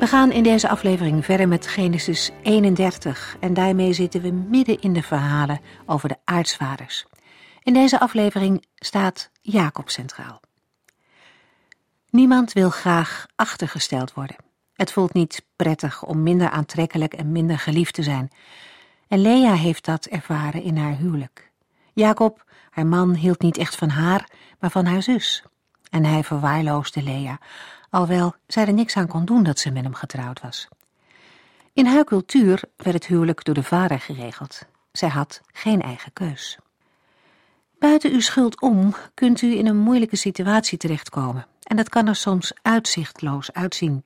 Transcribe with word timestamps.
We 0.00 0.06
gaan 0.06 0.32
in 0.32 0.42
deze 0.42 0.68
aflevering 0.68 1.24
verder 1.24 1.48
met 1.48 1.66
Genesis 1.66 2.30
31 2.42 3.36
en 3.40 3.54
daarmee 3.54 3.92
zitten 3.92 4.20
we 4.20 4.30
midden 4.30 4.80
in 4.80 4.92
de 4.92 5.02
verhalen 5.02 5.60
over 5.86 6.08
de 6.08 6.16
aartsvaders. 6.24 7.06
In 7.62 7.72
deze 7.72 8.00
aflevering 8.00 8.66
staat 8.74 9.30
Jacob 9.40 9.90
centraal. 9.90 10.40
Niemand 12.10 12.52
wil 12.52 12.70
graag 12.70 13.26
achtergesteld 13.36 14.14
worden. 14.14 14.36
Het 14.74 14.92
voelt 14.92 15.12
niet 15.12 15.46
prettig 15.56 16.04
om 16.04 16.22
minder 16.22 16.50
aantrekkelijk 16.50 17.14
en 17.14 17.32
minder 17.32 17.58
geliefd 17.58 17.94
te 17.94 18.02
zijn. 18.02 18.30
En 19.08 19.18
Lea 19.18 19.54
heeft 19.54 19.84
dat 19.84 20.04
ervaren 20.04 20.62
in 20.62 20.76
haar 20.76 20.96
huwelijk. 20.96 21.50
Jacob, 21.92 22.44
haar 22.70 22.86
man, 22.86 23.14
hield 23.14 23.40
niet 23.42 23.56
echt 23.56 23.76
van 23.76 23.88
haar, 23.88 24.30
maar 24.58 24.70
van 24.70 24.86
haar 24.86 25.02
zus. 25.02 25.42
En 25.90 26.04
hij 26.04 26.24
verwaarloosde 26.24 27.02
Lea, 27.02 27.38
alhoewel 27.90 28.34
zij 28.46 28.66
er 28.66 28.72
niks 28.72 28.96
aan 28.96 29.06
kon 29.06 29.24
doen 29.24 29.42
dat 29.42 29.58
ze 29.58 29.70
met 29.70 29.82
hem 29.82 29.94
getrouwd 29.94 30.40
was. 30.40 30.68
In 31.72 31.86
haar 31.86 32.04
cultuur 32.04 32.62
werd 32.76 32.94
het 32.94 33.06
huwelijk 33.06 33.44
door 33.44 33.54
de 33.54 33.62
vader 33.62 34.00
geregeld. 34.00 34.62
Zij 34.92 35.08
had 35.08 35.40
geen 35.52 35.82
eigen 35.82 36.12
keus. 36.12 36.58
Buiten 37.78 38.12
uw 38.12 38.20
schuld 38.20 38.60
om 38.60 38.94
kunt 39.14 39.42
u 39.42 39.56
in 39.58 39.66
een 39.66 39.76
moeilijke 39.76 40.16
situatie 40.16 40.78
terechtkomen 40.78 41.46
en 41.62 41.76
dat 41.76 41.88
kan 41.88 42.06
er 42.06 42.16
soms 42.16 42.52
uitzichtloos 42.62 43.52
uitzien. 43.52 44.04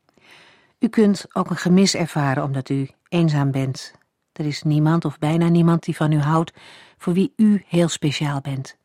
U 0.79 0.89
kunt 0.89 1.27
ook 1.33 1.51
een 1.51 1.57
gemis 1.57 1.95
ervaren 1.95 2.43
omdat 2.43 2.69
u 2.69 2.89
eenzaam 3.09 3.51
bent. 3.51 3.93
Er 4.33 4.47
is 4.47 4.63
niemand 4.63 5.05
of 5.05 5.19
bijna 5.19 5.49
niemand 5.49 5.85
die 5.85 5.97
van 5.97 6.13
u 6.13 6.19
houdt 6.19 6.53
voor 6.99 7.13
wie 7.13 7.33
u 7.37 7.65
heel 7.67 7.89
speciaal 7.89 8.41
bent. 8.41 8.77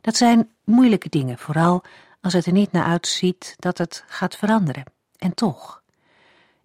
Dat 0.00 0.16
zijn 0.16 0.50
moeilijke 0.64 1.08
dingen, 1.08 1.38
vooral 1.38 1.84
als 2.20 2.32
het 2.32 2.46
er 2.46 2.52
niet 2.52 2.72
naar 2.72 2.84
uitziet 2.84 3.54
dat 3.58 3.78
het 3.78 4.04
gaat 4.06 4.36
veranderen. 4.36 4.84
En 5.16 5.34
toch, 5.34 5.82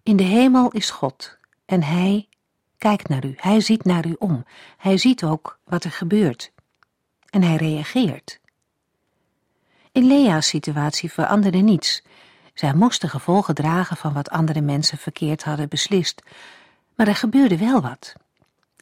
in 0.02 0.16
de 0.16 0.22
hemel 0.22 0.70
is 0.70 0.90
God 0.90 1.36
en 1.64 1.82
Hij 1.82 2.28
kijkt 2.78 3.08
naar 3.08 3.24
u, 3.24 3.34
Hij 3.36 3.60
ziet 3.60 3.84
naar 3.84 4.06
u 4.06 4.16
om, 4.18 4.44
Hij 4.76 4.98
ziet 4.98 5.24
ook 5.24 5.58
wat 5.64 5.84
er 5.84 5.90
gebeurt 5.90 6.52
en 7.30 7.42
Hij 7.42 7.56
reageert. 7.56 8.40
In 9.92 10.06
Lea's 10.06 10.48
situatie 10.48 11.12
veranderde 11.12 11.58
niets. 11.58 12.02
Zij 12.54 12.74
moest 12.74 13.00
de 13.00 13.08
gevolgen 13.08 13.54
dragen 13.54 13.96
van 13.96 14.12
wat 14.12 14.30
andere 14.30 14.60
mensen 14.60 14.98
verkeerd 14.98 15.44
hadden 15.44 15.68
beslist, 15.68 16.22
maar 16.94 17.08
er 17.08 17.16
gebeurde 17.16 17.58
wel 17.58 17.80
wat. 17.80 18.12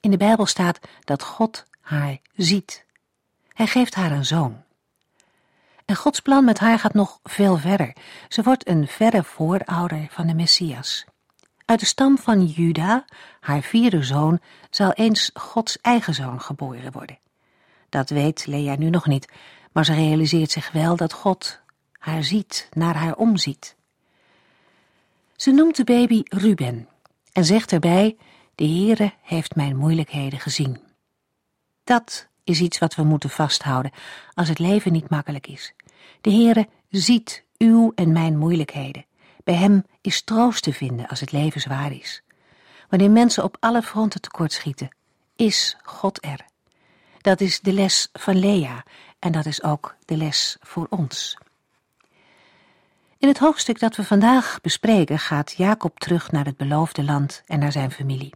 In 0.01 0.11
de 0.11 0.17
Bijbel 0.17 0.47
staat 0.47 0.79
dat 1.05 1.23
God 1.23 1.65
haar 1.81 2.19
ziet. 2.37 2.85
Hij 3.49 3.67
geeft 3.67 3.95
haar 3.95 4.11
een 4.11 4.25
zoon. 4.25 4.63
En 5.93 5.99
Gods 5.99 6.21
plan 6.21 6.45
met 6.45 6.59
haar 6.59 6.79
gaat 6.79 6.95
nog 6.95 7.21
veel 7.23 7.57
verder. 7.57 7.93
Ze 8.29 8.43
wordt 8.43 8.69
een 8.69 8.87
verre 8.87 9.25
voorouder 9.25 10.07
van 10.11 10.27
de 10.27 10.35
Messias. 10.35 11.05
Uit 11.65 11.81
de 11.81 11.87
stam 11.87 12.19
van 12.19 12.47
Juda, 12.47 13.05
haar 13.41 13.63
vierde 13.63 14.03
zoon, 14.03 14.41
zal 14.71 14.93
eens 14.93 15.31
Gods 15.35 15.81
eigen 15.81 16.15
zoon 16.15 16.41
geboren 16.41 16.93
worden. 16.93 17.19
Dat 17.89 18.11
weet 18.11 18.47
Lea 18.47 18.77
nu 18.77 18.91
nog 18.91 19.07
niet, 19.07 19.29
maar 19.73 19.85
ze 19.85 19.95
realiseert 19.95 20.51
zich 20.51 20.71
wel 20.71 20.97
dat 20.97 21.13
God 21.13 21.61
haar 21.93 22.25
ziet, 22.25 22.69
naar 22.73 22.97
haar 22.97 23.15
omziet. 23.15 23.77
Ze 25.37 25.51
noemt 25.51 25.77
de 25.77 25.85
baby 25.85 26.23
Ruben 26.25 26.89
en 27.33 27.45
zegt 27.45 27.73
erbij: 27.73 28.17
De 28.55 28.65
Heere 28.67 29.13
heeft 29.23 29.55
mijn 29.55 29.77
moeilijkheden 29.77 30.41
gezien. 30.41 30.81
Dat 31.85 32.29
is 32.45 32.61
iets 32.61 32.79
wat 32.79 32.95
we 32.95 33.03
moeten 33.03 33.31
vasthouden 33.31 33.93
als 34.35 34.49
het 34.49 34.59
leven 34.59 34.93
niet 34.93 35.09
makkelijk 35.09 35.47
is. 35.47 35.75
De 36.23 36.31
Heere 36.31 36.69
ziet 36.91 37.45
uw 37.59 37.93
en 37.95 38.13
mijn 38.13 38.39
moeilijkheden. 38.39 39.05
Bij 39.45 39.55
hem 39.55 39.85
is 40.01 40.23
troost 40.23 40.63
te 40.63 40.73
vinden 40.73 41.07
als 41.07 41.21
het 41.21 41.33
leven 41.33 41.61
zwaar 41.61 41.93
is. 41.93 42.23
Wanneer 42.89 43.11
mensen 43.11 43.45
op 43.45 43.57
alle 43.61 43.83
fronten 43.83 44.21
tekortschieten, 44.21 44.97
is 45.37 45.77
God 45.83 46.25
er. 46.25 46.45
Dat 47.21 47.41
is 47.41 47.61
de 47.61 47.73
les 47.73 48.09
van 48.13 48.39
Lea 48.39 48.85
en 49.19 49.33
dat 49.33 49.47
is 49.47 49.63
ook 49.63 49.97
de 50.05 50.17
les 50.17 50.57
voor 50.61 50.87
ons. 50.91 51.39
In 53.19 53.29
het 53.29 53.39
hoofdstuk 53.39 53.79
dat 53.79 53.97
we 53.97 54.05
vandaag 54.05 54.59
bespreken 54.61 55.19
gaat 55.19 55.53
Jacob 55.57 55.99
terug 55.99 56.31
naar 56.31 56.45
het 56.45 56.57
beloofde 56.57 57.05
land 57.05 57.43
en 57.47 57.59
naar 57.59 57.73
zijn 57.73 57.91
familie. 57.91 58.35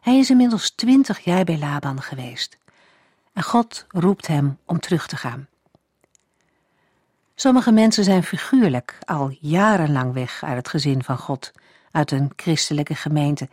Hij 0.00 0.18
is 0.18 0.30
inmiddels 0.30 0.70
twintig 0.70 1.18
jaar 1.18 1.44
bij 1.44 1.58
Laban 1.58 2.02
geweest. 2.02 2.58
En 3.32 3.42
God 3.42 3.86
roept 3.88 4.26
hem 4.26 4.58
om 4.64 4.80
terug 4.80 5.06
te 5.06 5.16
gaan. 5.16 5.48
Sommige 7.34 7.72
mensen 7.72 8.04
zijn 8.04 8.22
figuurlijk 8.22 8.98
al 9.04 9.36
jarenlang 9.40 10.12
weg 10.12 10.42
uit 10.42 10.56
het 10.56 10.68
gezin 10.68 11.02
van 11.02 11.18
God, 11.18 11.52
uit 11.90 12.10
een 12.10 12.32
christelijke 12.36 12.94
gemeente. 12.94 13.48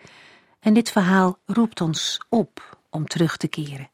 En 0.60 0.74
dit 0.74 0.92
verhaal 0.92 1.38
roept 1.46 1.82
ons 1.82 2.22
op 2.30 2.78
om 2.90 3.08
terug 3.08 3.38
te 3.38 3.48
keren. 3.48 3.90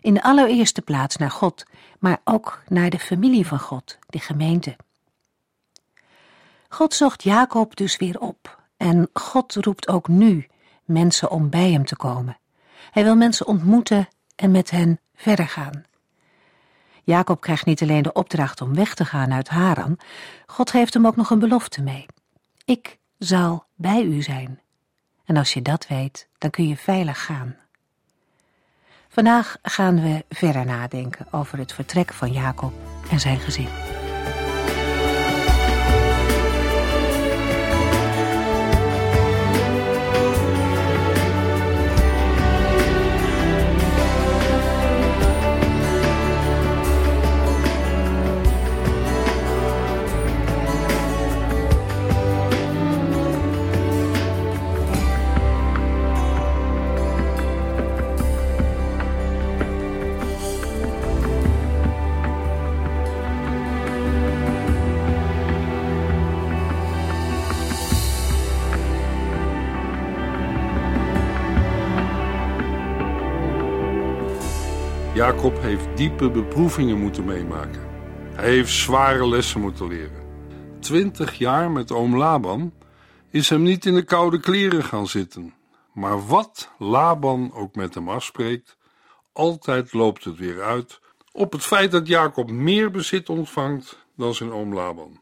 In 0.00 0.14
de 0.14 0.22
allereerste 0.22 0.82
plaats 0.82 1.16
naar 1.16 1.30
God, 1.30 1.64
maar 1.98 2.20
ook 2.24 2.62
naar 2.68 2.90
de 2.90 2.98
familie 2.98 3.46
van 3.46 3.60
God, 3.60 3.98
de 4.06 4.18
gemeente. 4.18 4.76
God 6.68 6.94
zocht 6.94 7.22
Jacob 7.22 7.76
dus 7.76 7.96
weer 7.96 8.20
op 8.20 8.62
en 8.76 9.08
God 9.12 9.54
roept 9.54 9.88
ook 9.88 10.08
nu 10.08 10.46
mensen 10.84 11.30
om 11.30 11.50
bij 11.50 11.72
hem 11.72 11.84
te 11.84 11.96
komen. 11.96 12.38
Hij 12.90 13.04
wil 13.04 13.16
mensen 13.16 13.46
ontmoeten 13.46 14.08
en 14.36 14.50
met 14.50 14.70
hen 14.70 15.00
verder 15.14 15.48
gaan. 15.48 15.84
Jacob 17.04 17.40
krijgt 17.40 17.66
niet 17.66 17.82
alleen 17.82 18.02
de 18.02 18.12
opdracht 18.12 18.60
om 18.60 18.74
weg 18.74 18.94
te 18.94 19.04
gaan 19.04 19.32
uit 19.32 19.48
Haran, 19.48 19.98
God 20.46 20.70
geeft 20.70 20.94
hem 20.94 21.06
ook 21.06 21.16
nog 21.16 21.30
een 21.30 21.38
belofte 21.38 21.82
mee. 21.82 22.06
Ik 22.64 22.98
zal 23.18 23.64
bij 23.74 24.02
u 24.02 24.22
zijn. 24.22 24.60
En 25.24 25.36
als 25.36 25.52
je 25.52 25.62
dat 25.62 25.86
weet, 25.86 26.28
dan 26.38 26.50
kun 26.50 26.68
je 26.68 26.76
veilig 26.76 27.24
gaan. 27.24 27.56
Vandaag 29.08 29.56
gaan 29.62 30.02
we 30.02 30.24
verder 30.28 30.64
nadenken 30.64 31.26
over 31.30 31.58
het 31.58 31.72
vertrek 31.72 32.12
van 32.12 32.32
Jacob 32.32 32.72
en 33.10 33.20
zijn 33.20 33.38
gezin. 33.38 33.68
Jacob 75.14 75.60
heeft 75.60 75.96
diepe 75.96 76.30
beproevingen 76.30 76.98
moeten 76.98 77.24
meemaken. 77.24 77.88
Hij 78.34 78.50
heeft 78.50 78.72
zware 78.72 79.28
lessen 79.28 79.60
moeten 79.60 79.88
leren. 79.88 80.22
Twintig 80.80 81.34
jaar 81.34 81.70
met 81.70 81.92
oom 81.92 82.16
Laban 82.16 82.72
is 83.30 83.48
hem 83.48 83.62
niet 83.62 83.86
in 83.86 83.94
de 83.94 84.04
koude 84.04 84.40
kleren 84.40 84.84
gaan 84.84 85.06
zitten. 85.06 85.54
Maar 85.92 86.26
wat 86.26 86.70
Laban 86.78 87.52
ook 87.52 87.74
met 87.74 87.94
hem 87.94 88.08
afspreekt, 88.08 88.76
altijd 89.32 89.92
loopt 89.92 90.24
het 90.24 90.36
weer 90.36 90.62
uit 90.62 91.00
op 91.32 91.52
het 91.52 91.62
feit 91.62 91.90
dat 91.90 92.06
Jacob 92.06 92.50
meer 92.50 92.90
bezit 92.90 93.28
ontvangt 93.28 94.06
dan 94.16 94.34
zijn 94.34 94.52
oom 94.52 94.74
Laban. 94.74 95.20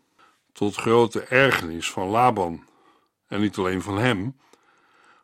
Tot 0.53 0.75
grote 0.75 1.21
ergernis 1.21 1.91
van 1.91 2.09
Laban. 2.09 2.65
En 3.29 3.41
niet 3.41 3.59
alleen 3.59 3.83
van 3.83 3.99
hem, 3.99 4.37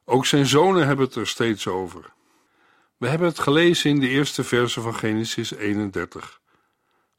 ook 0.05 0.27
zijn 0.27 0.47
zonen 0.47 0.87
hebben 0.87 1.07
het 1.07 1.15
er 1.15 1.27
steeds 1.27 1.67
over. 1.67 2.17
We 2.99 3.09
hebben 3.09 3.29
het 3.29 3.39
gelezen 3.39 3.91
in 3.91 4.01
de 4.01 4.09
eerste 4.09 4.45
verse 4.45 4.81
van 4.81 4.95
Genesis 4.95 5.55
31. 5.55 6.41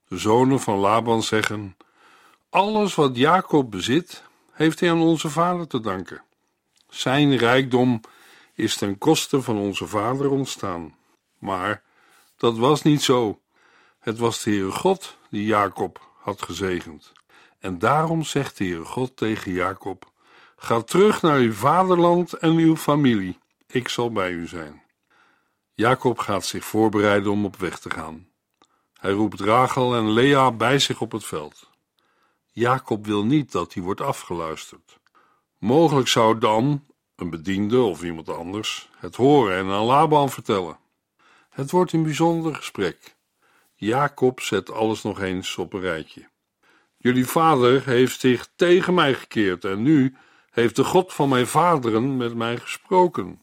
De 0.08 0.18
zonen 0.18 0.60
van 0.60 0.78
Laban 0.78 1.24
zeggen: 1.24 1.78
Alles 2.50 2.96
wat 2.96 3.18
Jacob 3.18 3.72
bezit, 3.72 4.24
heeft 4.52 4.80
hij 4.80 4.92
aan 4.92 5.02
onze 5.02 5.30
vader 5.30 5.68
te 5.68 5.80
danken. 5.80 6.24
Zijn 6.90 7.38
rijkdom 7.38 8.02
is 8.54 8.78
ten 8.78 8.98
koste 8.98 9.42
van 9.42 9.58
onze 9.58 9.88
vader 9.88 10.30
ontstaan. 10.30 10.96
Maar 11.38 11.84
dat 12.38 12.58
was 12.58 12.82
niet 12.82 13.02
zo. 13.02 13.40
Het 14.00 14.18
was 14.18 14.44
de 14.44 14.50
Heere 14.50 14.72
God 14.72 15.18
die 15.30 15.46
Jacob 15.46 16.10
had 16.18 16.42
gezegend. 16.42 17.12
En 17.60 17.80
daarom 17.80 18.24
zegt 18.24 18.58
de 18.58 18.64
Heere 18.64 18.86
God 18.86 19.18
tegen 19.18 19.52
Jacob: 19.52 20.12
Ga 20.56 20.82
terug 20.82 21.22
naar 21.22 21.38
uw 21.38 21.54
vaderland 21.54 22.34
en 22.34 22.52
uw 22.52 22.76
familie. 22.76 23.38
Ik 23.68 23.88
zal 23.88 24.12
bij 24.12 24.32
u 24.32 24.48
zijn. 24.48 24.88
Jacob 25.80 26.20
gaat 26.20 26.46
zich 26.46 26.66
voorbereiden 26.66 27.32
om 27.32 27.46
op 27.46 27.56
weg 27.56 27.80
te 27.80 27.90
gaan. 27.90 28.28
Hij 28.94 29.12
roept 29.12 29.40
Rachel 29.40 29.96
en 29.96 30.12
Lea 30.12 30.52
bij 30.52 30.80
zich 30.80 31.02
op 31.02 31.12
het 31.12 31.26
veld. 31.26 31.70
Jacob 32.52 33.06
wil 33.06 33.26
niet 33.26 33.52
dat 33.52 33.74
hij 33.74 33.84
wordt 33.84 34.02
afgeluisterd. 34.02 35.00
Mogelijk 35.58 36.08
zou 36.08 36.38
dan 36.38 36.86
een 37.16 37.30
bediende 37.30 37.82
of 37.82 38.04
iemand 38.04 38.30
anders 38.30 38.90
het 38.98 39.16
horen 39.16 39.58
en 39.58 39.66
aan 39.66 39.86
Laban 39.86 40.30
vertellen. 40.30 40.78
Het 41.50 41.72
wordt 41.72 41.94
een 41.94 42.04
bijzonder 42.04 42.56
gesprek. 42.56 43.16
Jacob 43.76 44.40
zet 44.40 44.72
alles 44.72 45.04
nog 45.04 45.22
eens 45.22 45.58
op 45.58 45.74
een 45.74 45.82
rijtje. 45.82 46.30
Jullie 46.98 47.28
vader 47.28 47.86
heeft 47.86 48.20
zich 48.20 48.50
tegen 48.56 48.94
mij 48.94 49.14
gekeerd 49.14 49.66
en 49.66 49.82
nu 49.82 50.16
heeft 50.50 50.76
de 50.76 50.84
God 50.84 51.14
van 51.14 51.30
mijn 51.30 51.48
vaderen 51.48 52.18
met 52.18 52.36
mij 52.36 52.58
gesproken. 52.58 53.42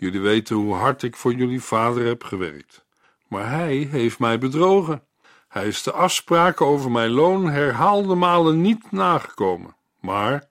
Jullie 0.00 0.20
weten 0.20 0.56
hoe 0.56 0.74
hard 0.74 1.02
ik 1.02 1.16
voor 1.16 1.32
jullie 1.32 1.62
vader 1.62 2.06
heb 2.06 2.24
gewerkt. 2.24 2.84
Maar 3.28 3.50
hij 3.50 3.76
heeft 3.76 4.18
mij 4.18 4.38
bedrogen. 4.38 5.04
Hij 5.48 5.66
is 5.66 5.82
de 5.82 5.92
afspraken 5.92 6.66
over 6.66 6.90
mijn 6.90 7.10
loon 7.10 7.50
herhaalde 7.50 8.14
malen 8.14 8.60
niet 8.60 8.92
nagekomen. 8.92 9.76
Maar 9.98 10.48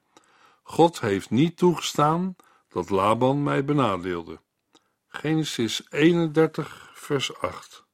God 0.64 1.00
heeft 1.00 1.30
niet 1.30 1.58
toegestaan 1.58 2.36
dat 2.68 2.90
Laban 2.90 3.44
mij 3.44 3.66
benadeelde. 3.66 4.40
Genesis 5.08 5.88
31, 5.90 6.92
vers 6.94 7.40
8. 7.42 7.86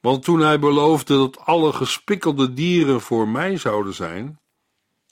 Want 0.00 0.24
toen 0.24 0.40
hij 0.40 0.58
beloofde 0.58 1.16
dat 1.16 1.38
alle 1.38 1.72
gespikkelde 1.72 2.52
dieren 2.52 3.00
voor 3.00 3.28
mij 3.28 3.56
zouden 3.56 3.94
zijn, 3.94 4.40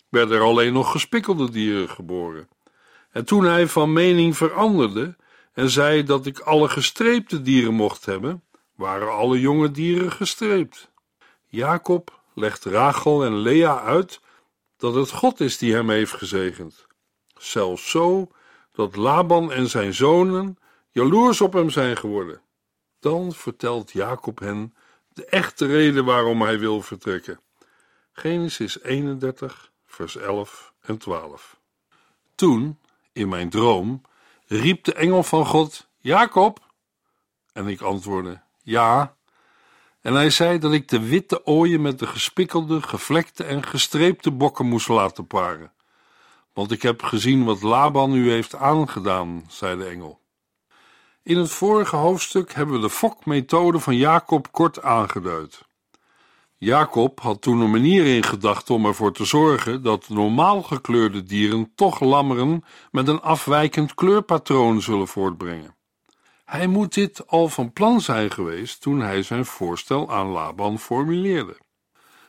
werden 0.09 0.37
er 0.37 0.43
alleen 0.43 0.73
nog 0.73 0.91
gespikkelde 0.91 1.51
dieren 1.51 1.89
geboren. 1.89 2.49
En 3.11 3.25
toen 3.25 3.45
hij 3.45 3.67
van 3.67 3.93
mening 3.93 4.37
veranderde 4.37 5.17
en 5.53 5.71
zei 5.71 6.03
dat 6.03 6.27
ik 6.27 6.39
alle 6.39 6.69
gestreepte 6.69 7.43
dieren 7.43 7.75
mocht 7.75 8.05
hebben, 8.05 8.43
waren 8.75 9.13
alle 9.13 9.41
jonge 9.41 9.71
dieren 9.71 10.13
gestreept. 10.13 10.91
Jacob 11.47 12.21
legt 12.35 12.65
Rachel 12.65 13.25
en 13.25 13.37
Lea 13.37 13.81
uit 13.81 14.21
dat 14.77 14.95
het 14.95 15.11
God 15.11 15.41
is 15.41 15.59
die 15.59 15.75
hem 15.75 15.91
heeft 15.91 16.13
gezegend. 16.13 16.87
Zelfs 17.37 17.91
zo 17.91 18.31
dat 18.73 18.97
Laban 18.97 19.53
en 19.53 19.69
zijn 19.69 19.95
zonen 19.95 20.59
jaloers 20.91 21.41
op 21.41 21.53
hem 21.53 21.71
zijn 21.71 21.97
geworden. 21.97 22.41
Dan 23.01 23.33
vertelt 23.33 23.93
Jacob 23.93 24.39
hen 24.39 24.75
de 25.09 25.25
echte 25.25 25.67
reden 25.67 26.05
waarom 26.05 26.43
hij 26.43 26.59
wil 26.59 26.83
vertrekken. 26.83 27.41
Genesis 28.13 28.83
31, 28.83 29.73
vers 29.87 30.17
11 30.17 30.73
en 30.81 30.99
12. 30.99 31.61
Toen, 32.35 32.79
in 33.13 33.29
mijn 33.29 33.51
droom, 33.51 34.03
riep 34.61 34.85
de 34.85 34.95
engel 34.95 35.23
van 35.23 35.47
God: 35.47 35.89
Jacob! 35.99 36.71
En 37.53 37.67
ik 37.67 37.81
antwoordde: 37.81 38.41
Ja. 38.63 39.17
En 40.01 40.15
hij 40.15 40.31
zei 40.31 40.59
dat 40.59 40.73
ik 40.73 40.89
de 40.89 41.01
witte 41.01 41.47
ooien 41.47 41.83
met 41.83 41.99
de 41.99 42.07
gespikkelde, 42.07 42.83
gevlekte 42.83 43.45
en 43.45 43.63
gestreepte 43.63 44.31
bokken 44.31 44.67
moest 44.67 44.89
laten 44.89 45.27
paren. 45.27 45.73
Want 46.53 46.71
ik 46.71 46.83
heb 46.83 47.03
gezien 47.03 47.45
wat 47.45 47.63
Laban 47.63 48.15
u 48.15 48.31
heeft 48.31 48.55
aangedaan, 48.55 49.45
zei 49.49 49.77
de 49.77 49.85
engel. 49.85 50.21
In 51.23 51.39
het 51.39 51.51
vorige 51.51 51.97
hoofdstuk 51.97 52.53
hebben 52.53 52.75
we 52.75 52.81
de 52.81 52.91
fokmethode 52.91 53.81
van 53.81 53.97
Jacob 53.97 54.53
kort 54.53 54.83
aangeduid. 54.83 55.61
Jacob 56.65 57.21
had 57.21 57.43
toen 57.43 57.61
een 57.61 57.71
manier 57.71 58.07
in 58.07 58.23
gedachten 58.23 58.75
om 58.75 58.87
ervoor 58.87 59.13
te 59.13 59.25
zorgen 59.25 59.83
dat 59.83 60.09
normaal 60.09 60.63
gekleurde 60.63 61.23
dieren 61.23 61.73
toch 61.75 62.01
lammeren 62.01 62.65
met 62.91 63.09
een 63.09 63.21
afwijkend 63.21 63.95
kleurpatroon 63.95 64.83
zullen 64.83 65.09
voortbrengen. 65.09 65.77
Hij 66.45 66.67
moet 66.67 66.95
dit 66.95 67.27
al 67.27 67.49
van 67.49 67.73
plan 67.73 68.01
zijn 68.01 68.31
geweest 68.31 68.81
toen 68.81 69.01
hij 69.01 69.23
zijn 69.23 69.45
voorstel 69.45 70.13
aan 70.13 70.27
Laban 70.27 70.79
formuleerde. 70.79 71.57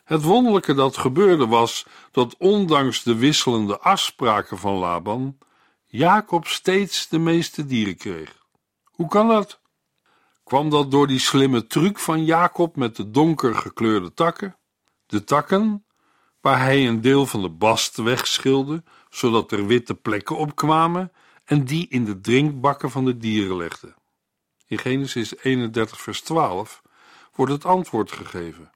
Het 0.04 0.24
wonderlijke 0.24 0.74
dat 0.74 0.98
gebeurde 0.98 1.48
was 1.48 1.86
dat 2.12 2.36
ondanks 2.38 3.04
de 3.04 3.16
wisselende 3.16 3.80
afspraken 3.80 4.58
van 4.58 4.74
Laban, 4.74 5.38
Jacob 5.86 6.48
steeds 6.48 7.08
de 7.08 7.20
meeste 7.20 7.66
dieren 7.66 7.98
kreeg. 7.98 8.38
Hoe 8.84 9.08
kan 9.08 9.28
dat? 9.28 9.62
Kwam 10.54 10.70
dat 10.70 10.92
door 10.92 11.08
die 11.08 11.20
slimme 11.20 11.68
truc 11.68 12.00
van 12.00 12.26
Jacob 12.26 12.76
met 12.76 12.96
de 12.96 13.12
donker 13.12 13.56
gekleurde 13.56 14.14
takken? 14.14 14.58
De 15.06 15.24
takken, 15.24 15.86
waar 16.42 16.60
hij 16.60 16.88
een 16.88 17.02
deel 17.02 17.26
van 17.26 17.42
de 17.42 17.50
bast 17.50 17.98
wegschilde, 17.98 18.84
zodat 19.10 19.52
er 19.52 19.66
witte 19.66 19.96
plekken 19.96 20.38
opkwamen, 20.38 21.12
en 21.46 21.64
die 21.64 21.88
in 21.90 22.06
de 22.06 22.20
drinkbakken 22.20 22.92
van 22.92 23.06
de 23.06 23.18
dieren 23.18 23.58
legde. 23.58 23.94
In 24.68 24.78
Genesis 24.78 25.38
31, 25.38 26.02
vers 26.02 26.22
12 26.22 26.82
wordt 27.36 27.52
het 27.52 27.66
antwoord 27.66 28.12
gegeven. 28.12 28.72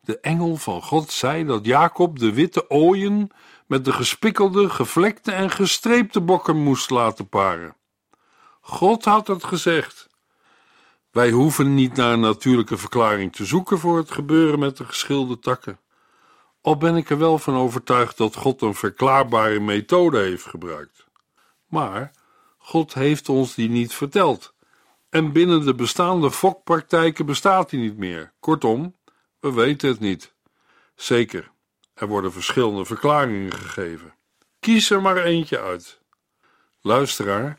De 0.00 0.20
engel 0.20 0.56
van 0.56 0.82
God 0.82 1.10
zei 1.10 1.44
dat 1.44 1.64
Jacob 1.64 2.18
de 2.18 2.32
witte 2.32 2.70
ooien 2.70 3.30
met 3.66 3.84
de 3.84 3.92
gespikkelde, 3.92 4.70
gevlekte 4.70 5.32
en 5.32 5.50
gestreepte 5.50 6.20
bokken 6.20 6.56
moest 6.62 6.90
laten 6.90 7.28
paren. 7.28 7.76
God 8.60 9.04
had 9.04 9.26
het 9.26 9.44
gezegd. 9.44 10.07
Wij 11.10 11.30
hoeven 11.30 11.74
niet 11.74 11.94
naar 11.94 12.12
een 12.12 12.20
natuurlijke 12.20 12.76
verklaring 12.76 13.32
te 13.32 13.44
zoeken 13.44 13.78
voor 13.78 13.96
het 13.96 14.10
gebeuren 14.10 14.58
met 14.58 14.76
de 14.76 14.84
geschilde 14.84 15.38
takken. 15.38 15.80
Al 16.60 16.76
ben 16.76 16.96
ik 16.96 17.10
er 17.10 17.18
wel 17.18 17.38
van 17.38 17.54
overtuigd 17.54 18.16
dat 18.16 18.36
God 18.36 18.62
een 18.62 18.74
verklaarbare 18.74 19.60
methode 19.60 20.18
heeft 20.18 20.44
gebruikt. 20.44 21.06
Maar 21.66 22.12
God 22.58 22.94
heeft 22.94 23.28
ons 23.28 23.54
die 23.54 23.68
niet 23.68 23.94
verteld. 23.94 24.54
En 25.10 25.32
binnen 25.32 25.64
de 25.64 25.74
bestaande 25.74 26.30
fokpraktijken 26.30 27.26
bestaat 27.26 27.70
die 27.70 27.80
niet 27.80 27.96
meer. 27.96 28.32
Kortom, 28.40 28.96
we 29.40 29.52
weten 29.52 29.88
het 29.88 30.00
niet. 30.00 30.34
Zeker, 30.94 31.50
er 31.94 32.06
worden 32.06 32.32
verschillende 32.32 32.84
verklaringen 32.84 33.52
gegeven. 33.52 34.14
Kies 34.60 34.90
er 34.90 35.02
maar 35.02 35.16
eentje 35.16 35.60
uit. 35.60 36.00
Luisteraar, 36.80 37.58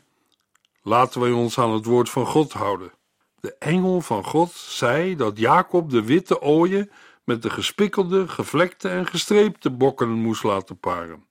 laten 0.82 1.20
wij 1.20 1.30
ons 1.30 1.58
aan 1.58 1.72
het 1.72 1.84
woord 1.84 2.10
van 2.10 2.26
God 2.26 2.52
houden. 2.52 2.92
De 3.40 3.54
engel 3.58 4.00
van 4.00 4.24
God 4.24 4.52
zei 4.52 5.16
dat 5.16 5.38
Jacob 5.38 5.90
de 5.90 6.04
witte 6.04 6.40
ooien 6.40 6.90
met 7.24 7.42
de 7.42 7.50
gespikkelde, 7.50 8.28
gevlekte 8.28 8.88
en 8.88 9.06
gestreepte 9.06 9.70
bokken 9.70 10.08
moest 10.08 10.42
laten 10.42 10.78
paren. 10.78 11.24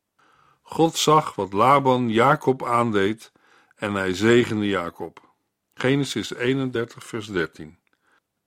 God 0.62 0.98
zag 0.98 1.36
wat 1.36 1.54
Laban 1.54 2.10
Jacob 2.10 2.66
aandeed 2.66 3.32
en 3.75 3.94
hij 3.94 4.13
zegende 4.13 4.68
Jacob. 4.68 5.22
Genesis 5.74 6.34
31, 6.34 7.04
vers 7.04 7.28
13. 7.28 7.78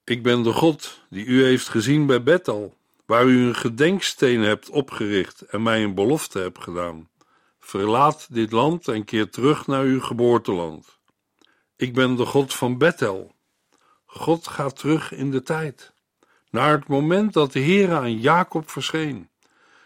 Ik 0.04 0.22
ben 0.22 0.42
de 0.42 0.52
God 0.52 1.00
die 1.10 1.24
u 1.24 1.44
heeft 1.44 1.68
gezien 1.68 2.06
bij 2.06 2.22
Bethel, 2.22 2.76
waar 3.06 3.26
u 3.26 3.46
een 3.46 3.54
gedenksteen 3.54 4.40
hebt 4.40 4.70
opgericht 4.70 5.40
en 5.40 5.62
mij 5.62 5.82
een 5.82 5.94
belofte 5.94 6.38
hebt 6.38 6.62
gedaan. 6.62 7.08
Verlaat 7.58 8.26
dit 8.30 8.52
land 8.52 8.88
en 8.88 9.04
keer 9.04 9.30
terug 9.30 9.66
naar 9.66 9.84
uw 9.84 10.00
geboorteland. 10.00 10.98
Ik 11.76 11.94
ben 11.94 12.16
de 12.16 12.26
God 12.26 12.54
van 12.54 12.78
Bethel. 12.78 13.34
God 14.14 14.48
gaat 14.48 14.76
terug 14.76 15.12
in 15.12 15.30
de 15.30 15.42
tijd, 15.42 15.92
naar 16.50 16.72
het 16.72 16.86
moment 16.86 17.32
dat 17.32 17.52
de 17.52 17.58
Heer 17.58 17.94
aan 17.94 18.20
Jacob 18.20 18.70
verscheen, 18.70 19.28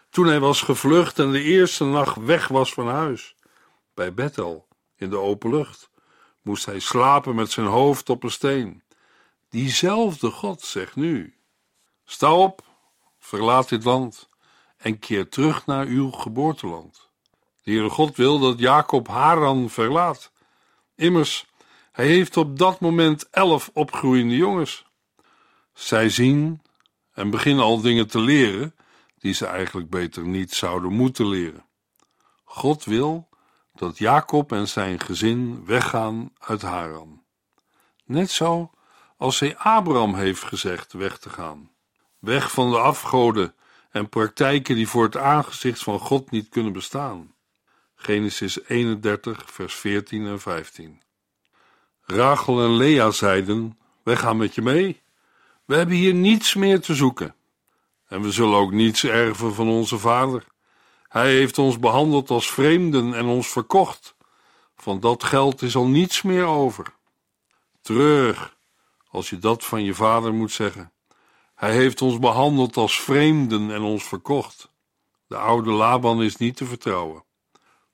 toen 0.09 0.25
hij 0.25 0.39
was 0.39 0.61
gevlucht 0.61 1.19
en 1.19 1.31
de 1.31 1.41
eerste 1.41 1.85
nacht 1.85 2.15
weg 2.15 2.47
was 2.47 2.73
van 2.73 2.87
huis. 2.87 3.35
Bij 3.93 4.13
Bethel, 4.13 4.67
in 4.95 5.09
de 5.09 5.17
open 5.17 5.49
lucht, 5.49 5.89
moest 6.41 6.65
hij 6.65 6.79
slapen 6.79 7.35
met 7.35 7.51
zijn 7.51 7.65
hoofd 7.65 8.09
op 8.09 8.23
een 8.23 8.31
steen. 8.31 8.83
Diezelfde 9.49 10.31
God 10.31 10.61
zegt 10.61 10.95
nu: 10.95 11.37
Sta 12.05 12.33
op, 12.33 12.61
verlaat 13.19 13.69
dit 13.69 13.83
land 13.83 14.29
en 14.77 14.99
keer 14.99 15.29
terug 15.29 15.65
naar 15.65 15.85
uw 15.85 16.11
geboorteland. 16.11 17.09
De 17.63 17.71
Heere 17.71 17.89
God 17.89 18.15
wil 18.15 18.39
dat 18.39 18.59
Jacob 18.59 19.07
Haran 19.07 19.69
verlaat. 19.69 20.31
Immers, 20.95 21.45
hij 21.97 22.07
heeft 22.07 22.37
op 22.37 22.57
dat 22.57 22.79
moment 22.79 23.29
elf 23.29 23.69
opgroeiende 23.73 24.35
jongens. 24.35 24.85
Zij 25.73 26.09
zien 26.09 26.61
en 27.13 27.29
beginnen 27.29 27.63
al 27.63 27.81
dingen 27.81 28.07
te 28.07 28.19
leren 28.19 28.75
die 29.19 29.33
ze 29.33 29.45
eigenlijk 29.45 29.89
beter 29.89 30.27
niet 30.27 30.53
zouden 30.53 30.91
moeten 30.91 31.27
leren. 31.27 31.65
God 32.43 32.83
wil 32.83 33.29
dat 33.73 33.97
Jacob 33.97 34.51
en 34.51 34.67
zijn 34.67 34.99
gezin 34.99 35.65
weggaan 35.65 36.33
uit 36.39 36.61
Haran. 36.61 37.23
Net 38.05 38.31
zo 38.31 38.71
als 39.17 39.39
hij 39.39 39.57
Abraham 39.57 40.15
heeft 40.15 40.43
gezegd 40.43 40.93
weg 40.93 41.17
te 41.17 41.29
gaan. 41.29 41.71
Weg 42.19 42.51
van 42.51 42.71
de 42.71 42.77
afgoden 42.77 43.55
en 43.89 44.09
praktijken 44.09 44.75
die 44.75 44.87
voor 44.87 45.03
het 45.03 45.17
aangezicht 45.17 45.83
van 45.83 45.99
God 45.99 46.31
niet 46.31 46.49
kunnen 46.49 46.73
bestaan. 46.73 47.35
Genesis 47.95 48.63
31, 48.63 49.51
vers 49.51 49.75
14 49.75 50.27
en 50.27 50.39
15. 50.39 51.05
Rachel 52.07 52.63
en 52.63 52.75
Lea 52.75 53.11
zeiden: 53.11 53.77
Wij 54.03 54.15
gaan 54.15 54.37
met 54.37 54.55
je 54.55 54.61
mee. 54.61 55.01
We 55.65 55.75
hebben 55.75 55.95
hier 55.95 56.13
niets 56.13 56.55
meer 56.55 56.81
te 56.81 56.95
zoeken. 56.95 57.35
En 58.07 58.21
we 58.21 58.31
zullen 58.31 58.57
ook 58.57 58.71
niets 58.71 59.03
erven 59.03 59.53
van 59.53 59.69
onze 59.69 59.97
vader. 59.97 60.43
Hij 61.07 61.31
heeft 61.31 61.57
ons 61.57 61.79
behandeld 61.79 62.29
als 62.29 62.51
vreemden 62.51 63.13
en 63.13 63.25
ons 63.25 63.47
verkocht. 63.47 64.15
Van 64.75 64.99
dat 64.99 65.23
geld 65.23 65.61
is 65.61 65.75
al 65.75 65.87
niets 65.87 66.21
meer 66.21 66.45
over. 66.45 66.93
Treurig, 67.81 68.57
als 69.09 69.29
je 69.29 69.39
dat 69.39 69.65
van 69.65 69.83
je 69.83 69.93
vader 69.93 70.33
moet 70.33 70.51
zeggen. 70.51 70.91
Hij 71.55 71.73
heeft 71.73 72.01
ons 72.01 72.19
behandeld 72.19 72.77
als 72.77 73.01
vreemden 73.01 73.71
en 73.71 73.81
ons 73.81 74.03
verkocht. 74.03 74.71
De 75.27 75.37
oude 75.37 75.71
Laban 75.71 76.23
is 76.23 76.35
niet 76.35 76.55
te 76.55 76.65
vertrouwen. 76.65 77.23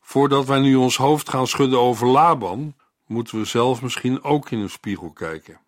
Voordat 0.01 0.45
wij 0.45 0.59
nu 0.59 0.75
ons 0.75 0.97
hoofd 0.97 1.29
gaan 1.29 1.47
schudden 1.47 1.79
over 1.79 2.07
Laban, 2.07 2.75
moeten 3.05 3.37
we 3.37 3.45
zelf 3.45 3.81
misschien 3.81 4.23
ook 4.23 4.49
in 4.49 4.59
een 4.59 4.69
spiegel 4.69 5.11
kijken. 5.11 5.59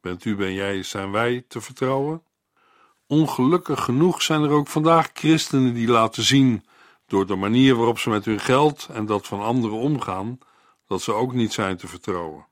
Bent 0.00 0.24
u, 0.24 0.36
ben 0.36 0.52
jij, 0.52 0.82
zijn 0.82 1.10
wij 1.10 1.44
te 1.48 1.60
vertrouwen? 1.60 2.22
Ongelukkig 3.06 3.84
genoeg 3.84 4.22
zijn 4.22 4.42
er 4.42 4.50
ook 4.50 4.68
vandaag 4.68 5.10
christenen 5.12 5.74
die 5.74 5.88
laten 5.88 6.22
zien, 6.22 6.64
door 7.06 7.26
de 7.26 7.34
manier 7.34 7.76
waarop 7.76 7.98
ze 7.98 8.10
met 8.10 8.24
hun 8.24 8.40
geld 8.40 8.88
en 8.92 9.06
dat 9.06 9.26
van 9.26 9.40
anderen 9.42 9.78
omgaan, 9.78 10.38
dat 10.86 11.02
ze 11.02 11.12
ook 11.12 11.32
niet 11.32 11.52
zijn 11.52 11.76
te 11.76 11.88
vertrouwen. 11.88 12.46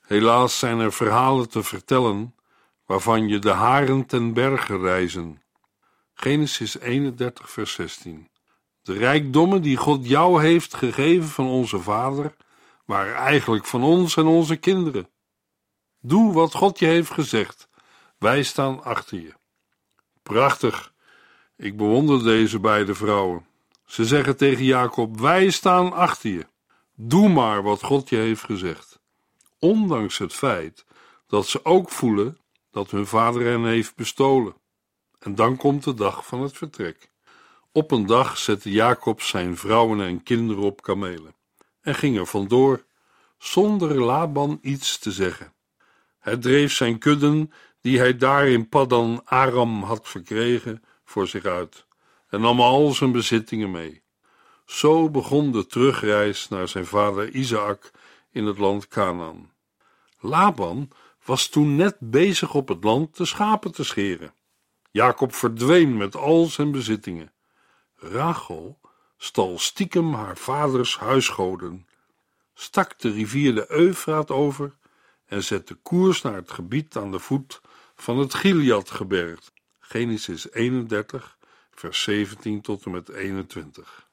Helaas 0.00 0.58
zijn 0.58 0.78
er 0.78 0.92
verhalen 0.92 1.48
te 1.48 1.62
vertellen 1.62 2.34
waarvan 2.86 3.28
je 3.28 3.38
de 3.38 3.50
haren 3.50 4.06
ten 4.06 4.32
berge 4.32 4.78
reizen. 4.78 5.42
Genesis 6.14 6.78
31, 6.78 7.50
vers 7.50 7.72
16. 7.72 8.28
De 8.82 8.92
rijkdommen 8.92 9.62
die 9.62 9.76
God 9.76 10.08
jou 10.08 10.42
heeft 10.42 10.74
gegeven 10.74 11.28
van 11.28 11.46
onze 11.46 11.78
vader, 11.78 12.34
waren 12.88 13.14
eigenlijk 13.14 13.64
van 13.64 13.82
ons 13.82 14.16
en 14.16 14.26
onze 14.26 14.56
kinderen. 14.56 15.08
Doe 16.00 16.32
wat 16.32 16.54
God 16.54 16.78
je 16.78 16.86
heeft 16.86 17.10
gezegd. 17.10 17.68
Wij 18.18 18.42
staan 18.42 18.84
achter 18.84 19.20
je. 19.20 19.34
Prachtig. 20.22 20.92
Ik 21.56 21.76
bewonder 21.76 22.22
deze 22.22 22.58
beide 22.58 22.94
vrouwen. 22.94 23.46
Ze 23.84 24.04
zeggen 24.04 24.36
tegen 24.36 24.64
Jacob: 24.64 25.20
Wij 25.20 25.50
staan 25.50 25.92
achter 25.92 26.30
je. 26.30 26.46
Doe 26.94 27.28
maar 27.28 27.62
wat 27.62 27.82
God 27.82 28.08
je 28.08 28.16
heeft 28.16 28.44
gezegd. 28.44 29.00
Ondanks 29.58 30.18
het 30.18 30.32
feit 30.32 30.84
dat 31.26 31.46
ze 31.46 31.64
ook 31.64 31.90
voelen 31.90 32.38
dat 32.70 32.90
hun 32.90 33.06
vader 33.06 33.44
hen 33.44 33.64
heeft 33.64 33.96
bestolen. 33.96 34.54
En 35.18 35.34
dan 35.34 35.56
komt 35.56 35.84
de 35.84 35.94
dag 35.94 36.26
van 36.26 36.40
het 36.40 36.56
vertrek. 36.56 37.10
Op 37.72 37.90
een 37.90 38.06
dag 38.06 38.38
zette 38.38 38.70
Jacob 38.70 39.22
zijn 39.22 39.56
vrouwen 39.56 40.00
en 40.00 40.22
kinderen 40.22 40.62
op 40.62 40.82
kamelen 40.82 41.36
en 41.88 41.94
ging 41.94 42.18
er 42.18 42.26
vandoor, 42.26 42.84
zonder 43.38 44.04
Laban 44.04 44.58
iets 44.62 44.98
te 44.98 45.12
zeggen. 45.12 45.52
Hij 46.18 46.36
dreef 46.36 46.72
zijn 46.72 46.98
kudden, 46.98 47.52
die 47.80 47.98
hij 47.98 48.16
daar 48.16 48.48
in 48.48 48.68
Paddan 48.68 49.20
Aram 49.24 49.82
had 49.82 50.08
verkregen, 50.08 50.84
voor 51.04 51.26
zich 51.26 51.44
uit 51.44 51.86
en 52.28 52.40
nam 52.40 52.60
al 52.60 52.90
zijn 52.90 53.12
bezittingen 53.12 53.70
mee. 53.70 54.02
Zo 54.64 55.10
begon 55.10 55.52
de 55.52 55.66
terugreis 55.66 56.48
naar 56.48 56.68
zijn 56.68 56.86
vader 56.86 57.30
Isaac 57.30 57.90
in 58.30 58.44
het 58.44 58.58
land 58.58 58.88
Canaan. 58.88 59.52
Laban 60.20 60.90
was 61.24 61.48
toen 61.48 61.76
net 61.76 61.96
bezig 62.00 62.54
op 62.54 62.68
het 62.68 62.84
land 62.84 63.16
de 63.16 63.24
schapen 63.24 63.72
te 63.72 63.84
scheren. 63.84 64.34
Jacob 64.90 65.34
verdween 65.34 65.96
met 65.96 66.16
al 66.16 66.44
zijn 66.44 66.70
bezittingen. 66.70 67.32
Rachel 67.96 68.78
stal 69.18 69.58
stiekem 69.58 70.14
haar 70.14 70.36
vaders 70.36 70.98
huisgoden, 70.98 71.86
stak 72.54 72.98
de 72.98 73.10
rivier 73.10 73.54
de 73.54 73.72
Eufraat 73.72 74.30
over 74.30 74.76
en 75.26 75.44
zette 75.44 75.74
koers 75.74 76.22
naar 76.22 76.34
het 76.34 76.50
gebied 76.50 76.96
aan 76.96 77.10
de 77.10 77.18
voet 77.18 77.60
van 77.96 78.18
het 78.18 78.34
Gileadgebergte. 78.34 79.50
Genesis 79.78 80.52
31, 80.52 81.38
vers 81.70 82.02
17 82.02 82.60
tot 82.60 82.84
en 82.84 82.90
met 82.90 83.08
21. 83.08 84.08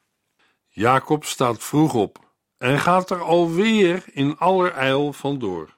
Jacob 0.69 1.25
staat 1.25 1.63
vroeg 1.63 1.93
op 1.93 2.19
en 2.57 2.79
gaat 2.79 3.09
er 3.09 3.21
alweer 3.21 4.03
in 4.12 4.38
allerijl 4.38 5.13
vandoor. 5.13 5.75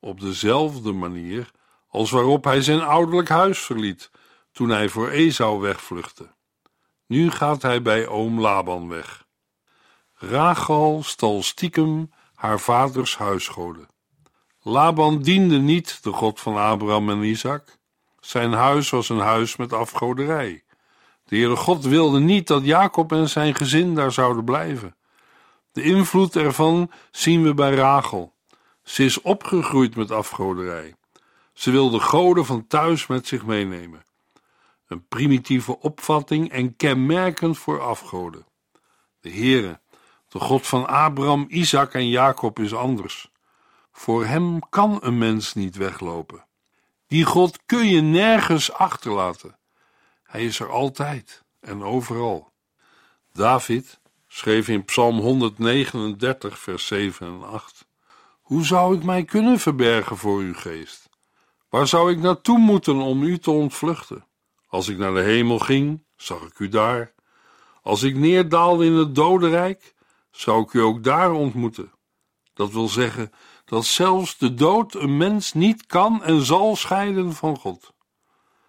Op 0.00 0.20
dezelfde 0.20 0.92
manier 0.92 1.50
als 1.88 2.10
waarop 2.10 2.44
hij 2.44 2.62
zijn 2.62 2.80
ouderlijk 2.80 3.28
huis 3.28 3.58
verliet 3.58 4.10
toen 4.52 4.68
hij 4.68 4.88
voor 4.88 5.08
Esau 5.08 5.60
wegvluchtte. 5.60 6.33
Nu 7.14 7.30
gaat 7.30 7.62
hij 7.62 7.82
bij 7.82 8.06
oom 8.06 8.40
Laban 8.40 8.88
weg. 8.88 9.26
Rachel 10.14 11.02
stal 11.04 11.42
stiekem 11.42 12.10
haar 12.34 12.60
vaders 12.60 13.16
huisgoden. 13.16 13.88
Laban 14.62 15.22
diende 15.22 15.58
niet 15.58 16.02
de 16.02 16.12
God 16.12 16.40
van 16.40 16.56
Abraham 16.56 17.10
en 17.10 17.22
Isaac. 17.22 17.78
Zijn 18.20 18.52
huis 18.52 18.90
was 18.90 19.08
een 19.08 19.18
huis 19.18 19.56
met 19.56 19.72
afgoderij. 19.72 20.64
De 21.24 21.36
Heere 21.36 21.56
God 21.56 21.84
wilde 21.84 22.20
niet 22.20 22.46
dat 22.46 22.64
Jacob 22.64 23.12
en 23.12 23.28
zijn 23.28 23.54
gezin 23.54 23.94
daar 23.94 24.12
zouden 24.12 24.44
blijven. 24.44 24.96
De 25.72 25.82
invloed 25.82 26.36
ervan 26.36 26.90
zien 27.10 27.42
we 27.42 27.54
bij 27.54 27.74
Rachel. 27.74 28.34
Ze 28.82 29.04
is 29.04 29.20
opgegroeid 29.20 29.96
met 29.96 30.10
afgoderij. 30.10 30.94
Ze 31.52 31.70
wil 31.70 31.90
de 31.90 32.00
goden 32.00 32.44
van 32.44 32.66
thuis 32.66 33.06
met 33.06 33.26
zich 33.26 33.44
meenemen. 33.46 34.02
Een 34.86 35.06
primitieve 35.08 35.78
opvatting 35.78 36.50
en 36.50 36.76
kenmerkend 36.76 37.58
voor 37.58 37.80
afgoden. 37.80 38.46
De 39.20 39.30
Heere, 39.30 39.80
de 40.28 40.38
God 40.38 40.66
van 40.66 40.86
Abraham, 40.86 41.46
Isaac 41.48 41.94
en 41.94 42.08
Jacob 42.08 42.58
is 42.58 42.74
anders. 42.74 43.32
Voor 43.92 44.24
hem 44.24 44.68
kan 44.68 44.98
een 45.02 45.18
mens 45.18 45.54
niet 45.54 45.76
weglopen. 45.76 46.46
Die 47.06 47.24
God 47.24 47.58
kun 47.66 47.88
je 47.88 48.00
nergens 48.00 48.72
achterlaten. 48.72 49.58
Hij 50.22 50.44
is 50.44 50.60
er 50.60 50.70
altijd 50.70 51.44
en 51.60 51.82
overal. 51.82 52.52
David 53.32 54.00
schreef 54.28 54.68
in 54.68 54.84
Psalm 54.84 55.18
139, 55.18 56.58
vers 56.58 56.86
7 56.86 57.26
en 57.26 57.48
8: 57.48 57.86
Hoe 58.40 58.64
zou 58.64 58.96
ik 58.96 59.04
mij 59.04 59.24
kunnen 59.24 59.58
verbergen 59.58 60.16
voor 60.16 60.40
uw 60.40 60.54
geest? 60.54 61.08
Waar 61.68 61.86
zou 61.86 62.12
ik 62.12 62.18
naartoe 62.18 62.58
moeten 62.58 62.96
om 62.96 63.22
u 63.22 63.38
te 63.38 63.50
ontvluchten? 63.50 64.26
Als 64.74 64.88
ik 64.88 64.98
naar 64.98 65.14
de 65.14 65.20
hemel 65.20 65.58
ging, 65.58 66.04
zag 66.16 66.42
ik 66.42 66.58
u 66.58 66.68
daar. 66.68 67.12
Als 67.82 68.02
ik 68.02 68.16
neerdaalde 68.16 68.84
in 68.84 68.92
het 68.92 69.14
dodenrijk, 69.14 69.94
zou 70.30 70.62
ik 70.62 70.72
u 70.72 70.80
ook 70.80 71.04
daar 71.04 71.32
ontmoeten. 71.32 71.92
Dat 72.54 72.72
wil 72.72 72.88
zeggen 72.88 73.32
dat 73.64 73.84
zelfs 73.84 74.38
de 74.38 74.54
dood 74.54 74.94
een 74.94 75.16
mens 75.16 75.52
niet 75.52 75.86
kan 75.86 76.22
en 76.22 76.42
zal 76.42 76.76
scheiden 76.76 77.32
van 77.32 77.56
God. 77.56 77.92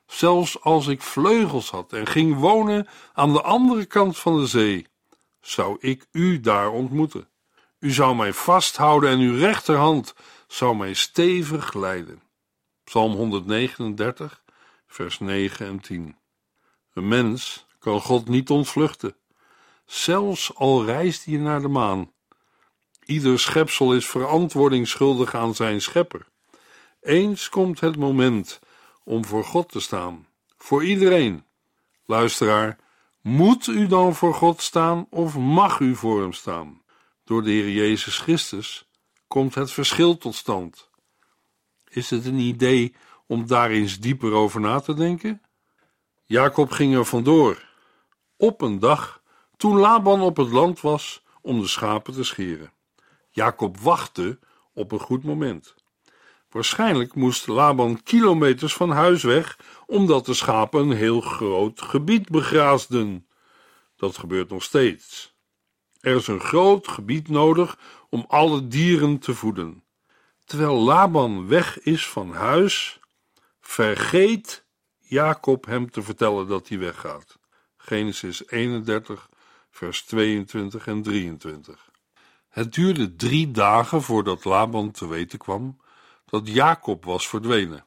Zelfs 0.08 0.62
als 0.62 0.88
ik 0.88 1.02
vleugels 1.02 1.70
had 1.70 1.94
en 1.94 2.08
ging 2.08 2.40
wonen 2.40 2.88
aan 3.14 3.34
de 3.34 3.42
andere 3.42 3.86
kant 3.86 4.18
van 4.18 4.40
de 4.40 4.48
zee, 4.48 4.88
zou 5.42 5.78
ik 5.80 6.08
u 6.12 6.40
daar 6.40 6.70
ontmoeten. 6.70 7.30
U 7.80 7.92
zou 7.92 8.16
mij 8.16 8.34
vasthouden 8.34 9.10
en 9.10 9.20
uw 9.20 9.38
rechterhand 9.38 10.14
zou 10.48 10.76
mij 10.76 10.94
stevig 10.94 11.74
leiden. 11.74 12.22
Psalm 12.84 13.14
139, 13.14 14.44
vers 14.96 15.20
9 15.20 15.66
en 15.66 15.80
10. 15.80 16.16
Een 16.94 17.08
mens 17.08 17.66
kan 17.80 18.02
God 18.02 18.28
niet 18.28 18.50
ontvluchten, 18.50 19.16
zelfs 19.86 20.56
al 20.56 20.86
reist 20.86 21.26
hij 21.26 21.38
naar 21.38 21.62
de 21.62 21.68
maan. 21.68 22.12
Ieder 23.06 23.40
schepsel 23.40 23.96
is 23.96 24.08
verantwoording 24.08 24.88
schuldig 24.88 25.36
aan 25.36 25.56
zijn 25.56 25.82
schepper. 25.82 26.28
Eens 27.02 27.50
komt 27.50 27.80
het 27.80 27.98
moment 27.98 28.60
om 29.04 29.26
voor 29.26 29.44
God 29.44 29.72
te 29.72 29.80
staan, 29.80 30.28
voor 30.58 30.84
iedereen. 30.84 31.44
Luisteraar, 32.06 32.80
moet 33.22 33.68
u 33.68 33.88
dan 33.88 34.16
voor 34.16 34.34
God 34.34 34.62
staan 34.62 35.08
of 35.10 35.38
mag 35.38 35.80
u 35.80 35.96
voor 35.96 36.22
hem 36.22 36.34
staan? 36.34 36.82
Door 37.24 37.44
de 37.44 37.52
Heer 37.52 37.70
Jezus 37.70 38.18
Christus 38.18 38.88
komt 39.28 39.56
het 39.56 39.72
verschil 39.72 40.18
tot 40.18 40.36
stand. 40.36 40.90
Is 41.90 42.10
het 42.10 42.26
een 42.26 42.40
idee 42.40 42.96
om 43.28 43.48
daar 43.48 43.70
eens 43.70 44.00
dieper 44.00 44.34
over 44.34 44.60
na 44.60 44.80
te 44.80 44.94
denken? 44.94 45.42
Jacob 46.26 46.72
ging 46.72 46.96
er 46.96 47.06
vandoor, 47.06 47.66
op 48.38 48.62
een 48.62 48.80
dag 48.80 49.22
toen 49.58 49.78
Laban 49.78 50.22
op 50.22 50.38
het 50.38 50.50
land 50.50 50.82
was 50.82 51.24
om 51.42 51.60
de 51.62 51.68
schapen 51.68 52.14
te 52.14 52.24
scheren. 52.24 52.72
Jacob 53.30 53.78
wachtte 53.78 54.40
op 54.74 54.92
een 54.92 55.00
goed 55.00 55.24
moment. 55.24 55.76
Waarschijnlijk 56.50 57.16
moest 57.16 57.48
Laban 57.48 58.04
kilometers 58.04 58.74
van 58.74 58.90
huis 58.90 59.24
weg, 59.24 59.60
omdat 59.86 60.26
de 60.26 60.34
schapen 60.34 60.82
een 60.82 60.98
heel 60.98 61.22
groot 61.22 61.82
gebied 61.82 62.30
begraasden. 62.30 63.28
Dat 63.96 64.18
gebeurt 64.18 64.50
nog 64.50 64.64
steeds. 64.64 65.34
Er 66.00 66.16
is 66.16 66.28
een 66.28 66.40
groot 66.40 66.88
gebied 66.88 67.30
nodig 67.30 67.78
om 68.10 68.26
alle 68.28 68.68
dieren 68.68 69.20
te 69.20 69.34
voeden. 69.34 69.84
Terwijl 70.46 70.76
Laban 70.76 71.48
weg 71.48 71.82
is 71.82 72.08
van 72.08 72.34
huis, 72.34 73.00
vergeet 73.68 74.66
Jacob 75.00 75.66
hem 75.66 75.92
te 75.92 76.02
vertellen 76.02 76.48
dat 76.48 76.68
hij 76.68 76.80
weggaat. 76.80 77.38
Genesis 77.78 78.48
31, 78.48 79.30
vers 79.70 80.04
22 80.04 80.88
en 80.88 81.02
23. 81.02 81.90
Het 82.50 82.74
duurde 82.74 83.16
drie 83.16 83.52
dagen 83.52 84.02
voordat 84.02 84.46
Laban 84.46 84.92
te 84.92 85.08
weten 85.08 85.40
kwam 85.40 85.82
dat 86.26 86.48
Jacob 86.48 87.06
was 87.06 87.28
verdwenen. 87.28 87.86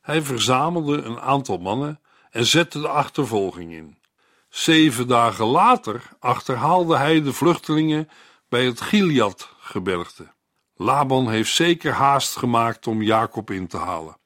Hij 0.00 0.22
verzamelde 0.22 1.02
een 1.02 1.20
aantal 1.20 1.58
mannen 1.58 2.00
en 2.30 2.46
zette 2.46 2.80
de 2.80 2.88
achtervolging 2.88 3.72
in. 3.72 3.98
Zeven 4.48 5.08
dagen 5.08 5.46
later 5.46 6.02
achterhaalde 6.18 6.96
hij 6.96 7.22
de 7.22 7.32
vluchtelingen 7.32 8.08
bij 8.48 8.64
het 8.64 8.80
Gilead-gebergte. 8.80 10.32
Laban 10.74 11.28
heeft 11.28 11.54
zeker 11.54 11.92
haast 11.92 12.36
gemaakt 12.36 12.86
om 12.86 13.02
Jacob 13.02 13.50
in 13.50 13.66
te 13.66 13.76
halen. 13.76 14.22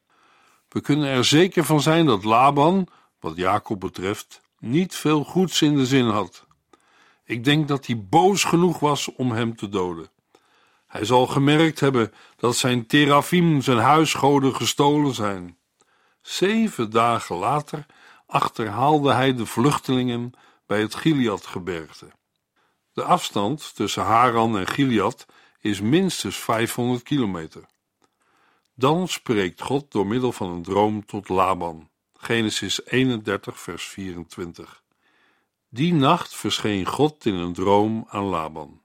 We 0.78 0.84
kunnen 0.84 1.08
er 1.08 1.24
zeker 1.24 1.64
van 1.64 1.80
zijn 1.80 2.06
dat 2.06 2.24
Laban, 2.24 2.86
wat 3.20 3.36
Jacob 3.36 3.80
betreft, 3.80 4.40
niet 4.58 4.94
veel 4.94 5.24
goeds 5.24 5.62
in 5.62 5.76
de 5.76 5.86
zin 5.86 6.08
had. 6.08 6.46
Ik 7.24 7.44
denk 7.44 7.68
dat 7.68 7.86
hij 7.86 8.04
boos 8.08 8.44
genoeg 8.44 8.78
was 8.78 9.14
om 9.14 9.32
hem 9.32 9.56
te 9.56 9.68
doden. 9.68 10.10
Hij 10.86 11.04
zal 11.04 11.26
gemerkt 11.26 11.80
hebben 11.80 12.12
dat 12.36 12.56
zijn 12.56 12.86
terafim, 12.86 13.60
zijn 13.60 13.78
huisgoden, 13.78 14.54
gestolen 14.54 15.14
zijn. 15.14 15.58
Zeven 16.20 16.90
dagen 16.90 17.36
later 17.36 17.86
achterhaalde 18.26 19.12
hij 19.12 19.34
de 19.34 19.46
vluchtelingen 19.46 20.32
bij 20.66 20.80
het 20.80 20.94
Gileadgebergte. 20.94 22.08
De 22.92 23.02
afstand 23.02 23.74
tussen 23.74 24.02
Haran 24.02 24.58
en 24.58 24.66
Gilead 24.66 25.26
is 25.60 25.80
minstens 25.80 26.36
500 26.36 27.02
kilometer. 27.02 27.64
Dan 28.78 29.08
spreekt 29.08 29.62
God 29.62 29.92
door 29.92 30.06
middel 30.06 30.32
van 30.32 30.50
een 30.50 30.62
droom 30.62 31.06
tot 31.06 31.28
Laban. 31.28 31.88
Genesis 32.16 32.86
31, 32.86 33.60
vers 33.60 33.84
24. 33.84 34.82
Die 35.68 35.94
nacht 35.94 36.34
verscheen 36.34 36.86
God 36.86 37.26
in 37.26 37.34
een 37.34 37.52
droom 37.52 38.06
aan 38.08 38.24
Laban. 38.24 38.80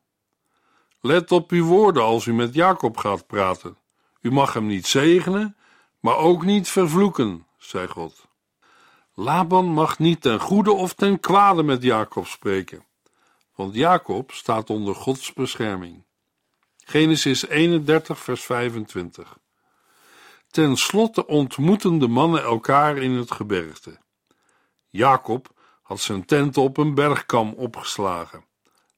Let 0.99 1.31
op 1.31 1.51
uw 1.51 1.65
woorden 1.65 2.03
als 2.03 2.25
u 2.25 2.33
met 2.33 2.53
Jacob 2.53 2.97
gaat 2.97 3.27
praten. 3.27 3.77
U 4.21 4.31
mag 4.31 4.53
hem 4.53 4.65
niet 4.65 4.87
zegenen, 4.87 5.55
maar 5.99 6.17
ook 6.17 6.45
niet 6.45 6.69
vervloeken, 6.69 7.45
zei 7.57 7.87
God. 7.87 8.27
Laban 9.13 9.65
mag 9.65 9.99
niet 9.99 10.21
ten 10.21 10.39
goede 10.39 10.71
of 10.71 10.93
ten 10.93 11.19
kwade 11.19 11.63
met 11.63 11.83
Jacob 11.83 12.27
spreken, 12.27 12.85
want 13.55 13.75
Jacob 13.75 14.31
staat 14.31 14.69
onder 14.69 14.95
Gods 14.95 15.33
bescherming. 15.33 16.03
Genesis 16.77 17.47
31, 17.47 18.19
vers 18.19 18.43
25. 18.43 19.41
Ten 20.53 20.77
slotte 20.77 21.25
ontmoeten 21.25 21.99
de 21.99 22.07
mannen 22.07 22.43
elkaar 22.43 22.97
in 22.97 23.11
het 23.11 23.31
gebergte. 23.31 23.97
Jacob 24.89 25.53
had 25.81 25.99
zijn 25.99 26.25
tent 26.25 26.57
op 26.57 26.77
een 26.77 26.93
bergkam 26.93 27.53
opgeslagen. 27.53 28.45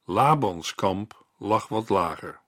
Labans 0.03 0.75
kamp 0.75 1.25
lag 1.37 1.67
wat 1.67 1.89
lager. 1.89 2.39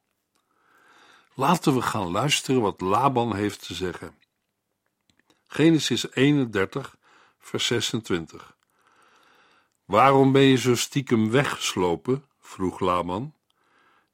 Laten 1.33 1.73
we 1.73 1.81
gaan 1.81 2.11
luisteren 2.11 2.61
wat 2.61 2.81
Laban 2.81 3.35
heeft 3.35 3.67
te 3.67 3.73
zeggen. 3.73 4.17
Genesis 5.47 6.11
31, 6.11 6.95
vers 7.39 7.65
26. 7.65 8.55
Waarom 9.85 10.31
ben 10.31 10.41
je 10.41 10.57
zo 10.57 10.75
stiekem 10.75 11.31
weggeslopen? 11.31 12.25
vroeg 12.39 12.79
Laban. 12.79 13.33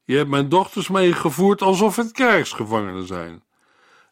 Je 0.04 0.16
hebt 0.16 0.30
mijn 0.30 0.48
dochters 0.48 0.88
meegevoerd 0.88 1.62
alsof 1.62 1.96
het 1.96 2.12
krijgsgevangenen 2.12 3.06
zijn. 3.06 3.42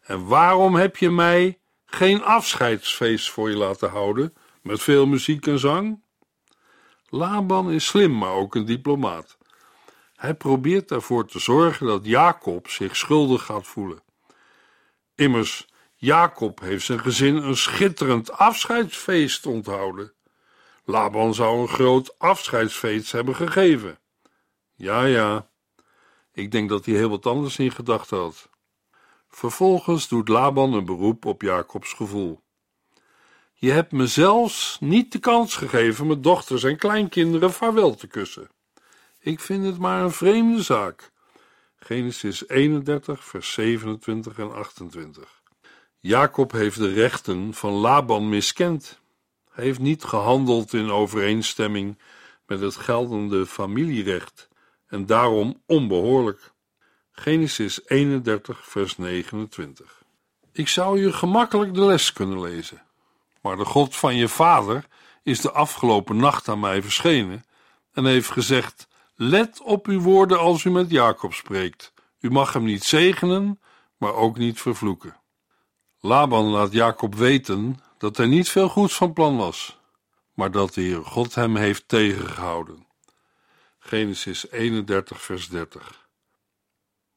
En 0.02 0.26
waarom 0.26 0.74
heb 0.74 0.96
je 0.96 1.10
mij 1.10 1.60
geen 1.86 2.22
afscheidsfeest 2.22 3.30
voor 3.30 3.50
je 3.50 3.56
laten 3.56 3.90
houden, 3.90 4.34
met 4.62 4.82
veel 4.82 5.06
muziek 5.06 5.46
en 5.46 5.58
zang? 5.58 6.02
Laban 7.08 7.70
is 7.70 7.86
slim, 7.86 8.18
maar 8.18 8.32
ook 8.32 8.54
een 8.54 8.64
diplomaat. 8.64 9.38
Hij 10.14 10.34
probeert 10.34 10.90
ervoor 10.90 11.26
te 11.26 11.38
zorgen 11.38 11.86
dat 11.86 12.04
Jacob 12.04 12.68
zich 12.68 12.96
schuldig 12.96 13.44
gaat 13.44 13.66
voelen. 13.66 14.02
Immers, 15.14 15.68
Jacob 15.94 16.60
heeft 16.60 16.84
zijn 16.84 17.00
gezin 17.00 17.36
een 17.36 17.56
schitterend 17.56 18.32
afscheidsfeest 18.32 19.46
onthouden. 19.46 20.12
Laban 20.84 21.34
zou 21.34 21.60
een 21.60 21.68
groot 21.68 22.18
afscheidsfeest 22.18 23.12
hebben 23.12 23.34
gegeven. 23.36 23.98
Ja, 24.74 25.04
ja, 25.04 25.50
ik 26.32 26.50
denk 26.50 26.68
dat 26.68 26.84
hij 26.84 26.94
heel 26.94 27.08
wat 27.08 27.26
anders 27.26 27.58
in 27.58 27.70
gedachten 27.70 28.18
had. 28.18 28.48
Vervolgens 29.34 30.08
doet 30.08 30.28
Laban 30.28 30.72
een 30.72 30.84
beroep 30.84 31.24
op 31.24 31.42
Jacobs 31.42 31.92
gevoel. 31.92 32.42
Je 33.52 33.70
hebt 33.70 33.92
me 33.92 34.06
zelfs 34.06 34.76
niet 34.80 35.12
de 35.12 35.18
kans 35.18 35.56
gegeven 35.56 36.06
mijn 36.06 36.22
dochters 36.22 36.64
en 36.64 36.76
kleinkinderen 36.76 37.52
vaarwel 37.52 37.94
te 37.94 38.06
kussen. 38.06 38.48
Ik 39.18 39.40
vind 39.40 39.64
het 39.64 39.78
maar 39.78 40.02
een 40.02 40.10
vreemde 40.10 40.62
zaak. 40.62 41.12
Genesis 41.76 42.48
31, 42.48 43.24
vers 43.24 43.52
27 43.52 44.38
en 44.38 44.54
28. 44.54 45.42
Jacob 45.98 46.52
heeft 46.52 46.78
de 46.78 46.92
rechten 46.92 47.54
van 47.54 47.72
Laban 47.72 48.28
miskend. 48.28 49.00
Hij 49.50 49.64
heeft 49.64 49.80
niet 49.80 50.04
gehandeld 50.04 50.72
in 50.72 50.90
overeenstemming 50.90 51.98
met 52.46 52.60
het 52.60 52.76
geldende 52.76 53.46
familierecht 53.46 54.48
en 54.86 55.06
daarom 55.06 55.62
onbehoorlijk. 55.66 56.51
Genesis 57.14 57.80
31, 57.88 58.68
vers 58.68 58.96
29. 58.96 60.02
Ik 60.52 60.68
zou 60.68 61.00
je 61.00 61.12
gemakkelijk 61.12 61.74
de 61.74 61.80
les 61.80 62.12
kunnen 62.12 62.40
lezen, 62.40 62.82
maar 63.40 63.56
de 63.56 63.64
God 63.64 63.96
van 63.96 64.16
je 64.16 64.28
vader 64.28 64.86
is 65.22 65.40
de 65.40 65.52
afgelopen 65.52 66.16
nacht 66.16 66.48
aan 66.48 66.60
mij 66.60 66.82
verschenen 66.82 67.44
en 67.92 68.04
heeft 68.04 68.30
gezegd: 68.30 68.88
Let 69.14 69.60
op 69.60 69.86
uw 69.86 70.00
woorden 70.00 70.38
als 70.38 70.64
u 70.64 70.70
met 70.70 70.90
Jacob 70.90 71.32
spreekt. 71.32 71.92
U 72.20 72.30
mag 72.30 72.52
hem 72.52 72.64
niet 72.64 72.84
zegenen, 72.84 73.60
maar 73.96 74.14
ook 74.14 74.38
niet 74.38 74.60
vervloeken. 74.60 75.16
Laban 76.00 76.44
laat 76.44 76.72
Jacob 76.72 77.14
weten 77.14 77.80
dat 77.98 78.16
hij 78.16 78.26
niet 78.26 78.48
veel 78.48 78.68
goeds 78.68 78.94
van 78.94 79.12
plan 79.12 79.36
was, 79.36 79.78
maar 80.34 80.50
dat 80.50 80.74
de 80.74 80.80
Heer 80.80 81.04
God 81.04 81.34
hem 81.34 81.56
heeft 81.56 81.88
tegengehouden. 81.88 82.86
Genesis 83.78 84.50
31, 84.50 85.22
vers 85.22 85.48
30. 85.48 86.01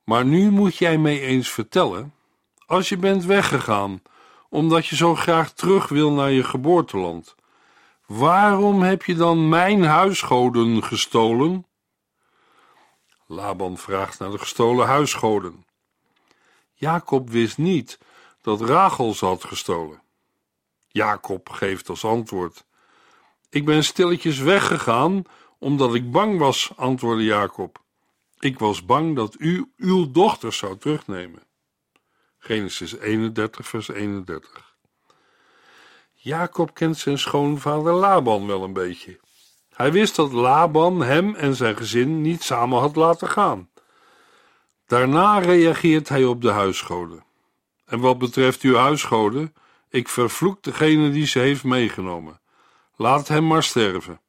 Maar 0.06 0.26
nu 0.26 0.52
moet 0.52 0.78
jij 0.78 0.98
mij 0.98 1.22
eens 1.22 1.50
vertellen, 1.50 2.14
als 2.66 2.90
je 2.90 2.98
bent 2.98 3.26
weggegaan, 3.26 4.02
omdat 4.50 4.88
je 4.88 4.96
zo 4.96 5.16
graag 5.16 5.54
terug 5.54 5.88
wil 5.88 6.12
naar 6.12 6.32
je 6.32 6.44
geboorteland, 6.44 7.36
waarom 8.06 8.82
heb 8.82 9.04
je 9.04 9.16
dan 9.16 9.50
mijn 9.50 9.84
huisgoden 9.84 10.84
gestolen? 10.84 11.66
Laban 13.28 13.78
vraagt 13.78 14.20
naar 14.20 14.32
de 14.32 14.38
gestolen 14.38 14.88
huisgoden. 14.88 15.66
Jacob 16.74 17.30
wist 17.30 17.58
niet 17.58 18.00
dat 18.42 18.62
Rachel 18.62 19.14
ze 19.14 19.26
had 19.26 19.44
gestolen. 19.44 20.02
Jacob 20.88 21.50
geeft 21.50 21.90
als 21.90 22.06
antwoord: 22.06 22.66
Ik 23.50 23.66
ben 23.66 23.84
stilletjes 23.84 24.40
weggegaan 24.40 25.24
omdat 25.60 25.94
ik 25.94 26.12
bang 26.12 26.40
was, 26.40 26.72
antwoordde 26.76 27.24
Jacob. 27.24 27.84
Ik 28.46 28.60
was 28.60 28.86
bang 28.86 29.16
dat 29.16 29.36
u 29.38 29.72
uw 29.78 30.12
dochters 30.12 30.58
zou 30.58 30.78
terugnemen. 30.78 31.44
Genesis 32.38 32.96
31, 32.98 33.68
vers 33.68 33.88
31. 33.88 34.76
Jacob 36.14 36.74
kent 36.74 36.98
zijn 36.98 37.18
schoonvader 37.18 37.94
Laban 37.94 38.48
wel 38.48 38.64
een 38.64 38.74
beetje. 38.74 39.20
Hij 39.70 39.92
wist 39.92 40.16
dat 40.16 40.32
Laban 40.32 41.02
hem 41.02 41.36
en 41.36 41.56
zijn 41.56 41.78
gezin 41.78 42.22
niet 42.22 42.44
samen 42.44 42.80
had 42.80 42.96
laten 42.96 43.30
gaan. 43.30 43.70
Daarna 44.88 45.40
reageert 45.40 46.10
hij 46.10 46.26
op 46.26 46.42
de 46.42 46.52
huisgoden. 46.52 47.26
En 47.86 48.00
wat 48.00 48.18
betreft 48.18 48.62
uw 48.62 48.76
huisgoden, 48.76 49.54
ik 49.90 50.10
vervloek 50.10 50.64
degene 50.64 51.12
die 51.12 51.26
ze 51.26 51.40
heeft 51.40 51.64
meegenomen. 51.64 52.42
Laat 52.96 53.28
hem 53.28 53.48
maar 53.48 53.64
sterven. 53.64 54.22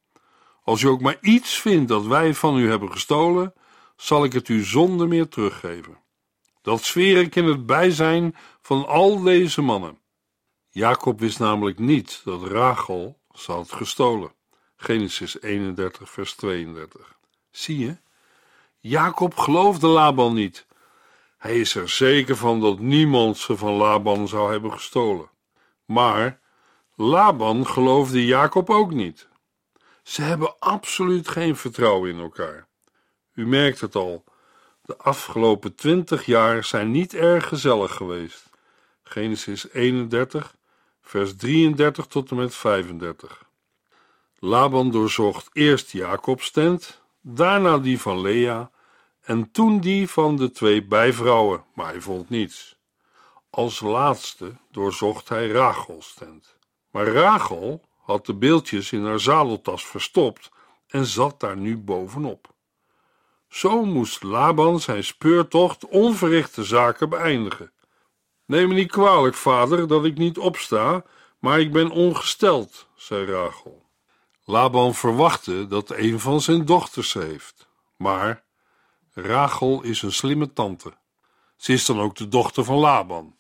Als 0.63 0.83
u 0.83 0.87
ook 0.87 1.01
maar 1.01 1.19
iets 1.21 1.61
vindt 1.61 1.89
dat 1.89 2.07
wij 2.07 2.35
van 2.35 2.59
u 2.59 2.69
hebben 2.69 2.93
gestolen, 2.93 3.55
zal 3.97 4.25
ik 4.25 4.33
het 4.33 4.49
u 4.49 4.65
zonder 4.65 5.09
meer 5.09 5.29
teruggeven. 5.29 5.99
Dat 6.63 6.83
zweer 6.83 7.21
ik 7.21 7.37
in 7.37 7.45
het 7.45 7.67
bijzijn 7.67 8.37
van 8.61 8.87
al 8.87 9.23
deze 9.23 9.63
mannen. 9.63 9.99
Jacob 10.71 11.21
wist 11.21 11.39
namelijk 11.39 11.79
niet 11.79 12.21
dat 12.25 12.43
Rachel 12.43 13.19
ze 13.35 13.53
had 13.53 13.73
gestolen. 13.73 14.33
Genesis 14.77 15.41
31, 15.41 16.11
vers 16.11 16.35
32. 16.35 17.19
Zie 17.51 17.79
je? 17.79 17.97
Jacob 18.79 19.37
geloofde 19.37 19.87
Laban 19.87 20.35
niet. 20.35 20.67
Hij 21.39 21.61
is 21.61 21.75
er 21.75 21.89
zeker 21.89 22.37
van 22.37 22.61
dat 22.61 22.79
niemand 22.79 23.37
ze 23.37 23.57
van 23.57 23.73
Laban 23.73 24.29
zou 24.29 24.53
hebben 24.53 24.73
gestolen. 24.73 25.31
Maar 25.85 26.41
Laban 26.95 27.67
geloofde 27.67 28.25
Jacob 28.25 28.71
ook 28.71 28.93
niet. 28.93 29.29
Ze 30.03 30.23
hebben 30.23 30.59
absoluut 30.59 31.29
geen 31.29 31.57
vertrouwen 31.57 32.11
in 32.11 32.19
elkaar. 32.19 32.66
U 33.37 33.47
merkt 33.47 33.81
het 33.81 33.95
al, 33.95 34.25
de 34.83 34.97
afgelopen 34.97 35.75
twintig 35.75 36.27
jaar 36.27 36.65
zijn 36.65 36.91
niet 36.91 37.15
erg 37.15 37.49
gezellig 37.49 37.95
geweest. 37.95 38.51
Genesis 39.03 39.73
31, 39.73 40.57
vers 41.03 41.37
33 41.37 42.07
tot 42.07 42.31
en 42.31 42.37
met 42.37 42.55
35. 42.55 43.45
Laban 44.39 44.91
doorzocht 44.91 45.49
eerst 45.53 45.91
Jacobs 45.91 46.51
tent, 46.51 47.03
daarna 47.21 47.79
die 47.79 48.01
van 48.01 48.21
Lea 48.21 48.71
en 49.21 49.51
toen 49.51 49.81
die 49.81 50.09
van 50.09 50.37
de 50.37 50.51
twee 50.51 50.85
bijvrouwen, 50.85 51.65
maar 51.75 51.87
hij 51.87 52.01
vond 52.01 52.29
niets. 52.29 52.77
Als 53.51 53.81
laatste 53.81 54.53
doorzocht 54.71 55.29
hij 55.29 55.49
Rachels 55.49 56.15
tent. 56.15 56.57
Maar 56.91 57.07
Rachel 57.07 57.83
had 58.03 58.27
de 58.27 58.35
beeldjes 58.35 58.93
in 58.93 59.05
haar 59.05 59.21
zadeltas 59.21 59.87
verstopt 59.87 60.51
en 60.87 61.07
zat 61.07 61.41
daar 61.41 61.57
nu 61.57 61.77
bovenop. 61.77 62.55
Zo 63.57 63.85
moest 63.85 64.23
Laban 64.23 64.81
zijn 64.81 65.05
speurtocht 65.05 65.87
onverrichte 65.87 66.65
zaken 66.65 67.09
beëindigen. 67.09 67.73
Neem 68.47 68.69
me 68.69 68.75
niet 68.75 68.91
kwalijk, 68.91 69.35
vader, 69.35 69.89
dat 69.89 70.05
ik 70.05 70.19
niet 70.19 70.39
opsta, 70.39 71.05
maar 71.39 71.61
ik 71.61 71.73
ben 71.73 71.91
ongesteld, 71.91 72.89
zei 72.97 73.25
Rachel. 73.33 73.87
Laban 74.45 74.95
verwachtte 74.95 75.67
dat 75.67 75.91
een 75.91 76.21
van 76.21 76.41
zijn 76.41 76.65
dochters 76.65 77.13
heeft, 77.13 77.69
maar 77.97 78.45
Rachel 79.13 79.83
is 79.83 80.03
een 80.03 80.13
slimme 80.13 80.53
tante. 80.53 80.93
Ze 81.57 81.73
is 81.73 81.87
dan 81.87 82.01
ook 82.01 82.17
de 82.17 82.29
dochter 82.29 82.65
van 82.65 82.77
Laban. 82.77 83.37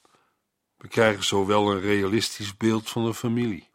We 0.76 0.88
krijgen 0.88 1.24
zo 1.24 1.46
wel 1.46 1.70
een 1.70 1.80
realistisch 1.80 2.56
beeld 2.56 2.90
van 2.90 3.04
de 3.04 3.14
familie. 3.14 3.68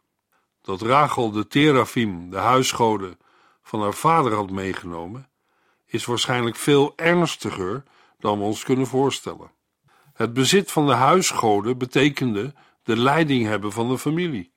Dat 0.62 0.82
Rachel 0.82 1.30
de 1.30 1.46
terafim, 1.46 2.30
de 2.30 2.38
huisgoden, 2.38 3.18
van 3.62 3.82
haar 3.82 3.94
vader 3.94 4.34
had 4.34 4.50
meegenomen, 4.50 5.31
is 5.92 6.04
waarschijnlijk 6.04 6.56
veel 6.56 6.92
ernstiger 6.96 7.82
dan 8.18 8.38
we 8.38 8.44
ons 8.44 8.64
kunnen 8.64 8.86
voorstellen. 8.86 9.50
Het 10.12 10.32
bezit 10.32 10.72
van 10.72 10.86
de 10.86 10.92
huisgoden 10.92 11.78
betekende 11.78 12.54
de 12.82 12.96
leiding 12.96 13.46
hebben 13.46 13.72
van 13.72 13.88
de 13.88 13.98
familie. 13.98 14.52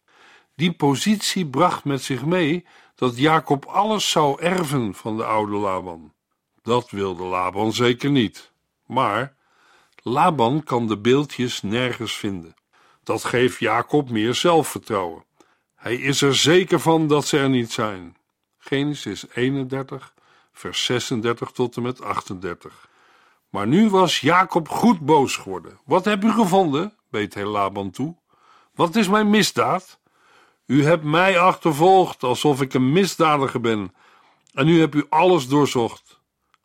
Die 0.56 0.74
positie 0.74 1.48
bracht 1.48 1.84
met 1.84 2.02
zich 2.02 2.26
mee 2.26 2.66
dat 2.96 3.18
Jacob 3.18 3.66
alles 3.66 4.10
zou 4.10 4.42
erven 4.42 4.94
van 4.94 5.18
de 5.18 5.26
oude 5.26 5.56
Laban. 5.56 6.14
Dat 6.62 6.90
wilde 6.90 7.24
Laban 7.24 7.74
zeker 7.74 8.12
niet. 8.12 8.52
Maar 8.86 9.36
Laban 10.02 10.64
kan 10.64 10.88
de 10.88 10.98
beeldjes 10.98 11.62
nergens 11.62 12.18
vinden. 12.18 12.56
Dat 13.04 13.24
geeft 13.24 13.60
Jacob 13.60 14.10
meer 14.10 14.34
zelfvertrouwen. 14.34 15.26
Hij 15.76 15.96
is 15.96 16.22
er 16.22 16.36
zeker 16.36 16.80
van 16.80 17.08
dat 17.08 17.26
ze 17.26 17.38
er 17.38 17.50
niet 17.50 17.72
zijn. 17.72 18.18
Genesis 18.58 19.26
31, 19.34 20.14
vers 20.56 20.86
36 20.86 21.52
tot 21.52 21.76
en 21.76 21.82
met 21.82 22.02
38. 22.02 22.90
Maar 23.50 23.68
nu 23.68 23.90
was 23.90 24.20
Jacob 24.20 24.70
goed 24.70 25.00
boos 25.00 25.36
geworden. 25.36 25.80
Wat 25.86 26.06
heb 26.06 26.24
u 26.24 26.32
gevonden? 26.32 26.94
beet 27.10 27.34
hij 27.34 27.46
Laban 27.46 27.92
toe. 27.92 28.16
Wat 28.74 28.96
is 28.96 29.08
mijn 29.08 29.30
misdaad? 29.30 30.00
U 30.66 30.86
hebt 30.86 31.04
mij 31.04 31.40
achtervolgd 31.40 32.24
alsof 32.24 32.62
ik 32.62 32.74
een 32.74 32.92
misdadiger 32.92 33.62
ben, 33.62 33.94
en 34.54 34.66
nu 34.66 34.80
hebt 34.80 34.96
u 34.96 35.06
alles 35.10 35.48
doorzocht. 35.48 36.20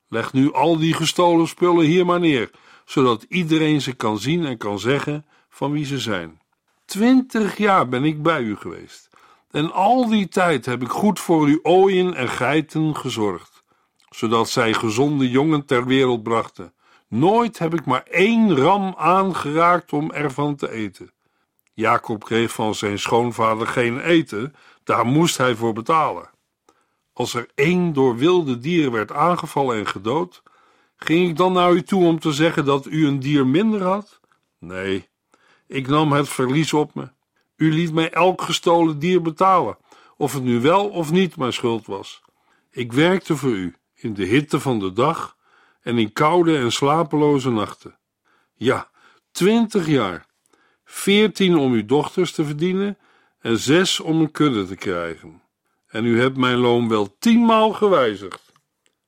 Leg 0.09 0.33
nu 0.33 0.53
al 0.53 0.79
die 0.79 0.95
gestolen 0.95 1.49
spullen 1.49 1.85
hier 1.85 2.07
maar 2.07 2.21
neer, 2.21 2.51
zodat 2.85 3.27
iedereen 3.29 3.81
ze 3.81 3.93
kan 3.93 4.19
zien 4.19 4.45
en 4.45 4.57
kan 4.57 4.79
zeggen 4.79 5.27
van 5.49 5.73
wie 5.73 5.85
ze 5.85 5.99
zijn. 5.99 6.41
Twintig 6.85 7.57
jaar 7.57 7.89
ben 7.89 8.05
ik 8.05 8.23
bij 8.23 8.43
u 8.43 8.57
geweest, 8.57 9.09
en 9.51 9.73
al 9.73 10.09
die 10.09 10.29
tijd 10.29 10.67
heb 10.67 10.83
ik 10.83 10.89
goed 10.89 11.21
voor 11.21 11.47
uw 11.47 11.59
ooien 11.63 12.15
en 12.15 12.29
geiten 12.29 12.97
gezorgd, 12.97 13.50
zodat 14.11 14.49
zij 14.49 14.73
gezonde 14.73 15.31
jongen 15.31 15.65
ter 15.65 15.87
wereld 15.87 16.23
brachten. 16.23 16.75
Nooit 17.09 17.59
heb 17.59 17.75
ik 17.75 17.85
maar 17.85 18.03
één 18.03 18.57
ram 18.57 18.95
aangeraakt 18.97 19.93
om 19.93 20.11
ervan 20.11 20.57
te 20.57 20.71
eten. 20.71 21.13
Jacob 21.75 22.25
kreeg 22.25 22.53
van 22.53 22.75
zijn 22.75 22.99
schoonvader 22.99 23.67
geen 23.67 24.01
eten, 24.01 24.55
daar 24.85 25.07
moest 25.07 25.37
hij 25.37 25.55
voor 25.55 25.73
betalen. 25.73 26.31
Als 27.13 27.35
er 27.35 27.49
één 27.55 27.93
door 27.93 28.17
wilde 28.17 28.59
dieren 28.59 28.93
werd 28.93 29.13
aangevallen 29.13 29.79
en 29.79 29.87
gedood, 29.87 30.43
ging 30.97 31.29
ik 31.29 31.37
dan 31.37 31.53
naar 31.53 31.73
u 31.73 31.83
toe 31.83 32.05
om 32.05 32.19
te 32.19 32.33
zeggen 32.33 32.65
dat 32.65 32.87
u 32.87 33.07
een 33.07 33.21
dier 33.21 33.47
minder 33.47 33.83
had? 33.83 34.21
Nee, 34.59 35.09
ik 35.67 35.89
nam 35.89 36.13
het 36.13 36.29
verlies 36.29 36.73
op 36.73 36.95
me. 36.95 37.09
U 37.57 37.73
liet 37.73 37.93
mij 37.93 38.11
elk 38.11 38.43
gestolen 38.43 38.99
dier 38.99 39.23
betalen, 39.23 39.77
of 40.17 40.33
het 40.33 40.43
nu 40.43 40.61
wel 40.61 40.89
of 40.89 41.11
niet 41.11 41.37
mijn 41.37 41.53
schuld 41.53 41.87
was. 41.87 42.23
Ik 42.71 42.93
werkte 42.93 43.37
voor 43.37 43.51
u 43.51 43.75
in 44.03 44.15
de 44.15 44.25
hitte 44.25 44.61
van 44.61 44.79
de 44.79 44.93
dag 44.93 45.37
en 45.81 45.99
in 45.99 46.13
koude 46.13 46.59
en 46.59 46.73
slapeloze 46.73 47.51
nachten. 47.51 47.99
Ja, 48.55 48.91
twintig 49.31 49.87
jaar. 49.87 50.27
Veertien 50.85 51.57
om 51.57 51.73
uw 51.73 51.85
dochters 51.85 52.33
te 52.33 52.45
verdienen 52.45 52.99
en 53.39 53.59
zes 53.59 54.01
om 54.01 54.21
een 54.21 54.31
kudde 54.31 54.67
te 54.67 54.77
krijgen. 54.77 55.43
En 55.87 56.05
u 56.05 56.21
hebt 56.21 56.37
mijn 56.37 56.59
loon 56.59 56.89
wel 56.89 57.17
tienmaal 57.19 57.73
gewijzigd. 57.73 58.53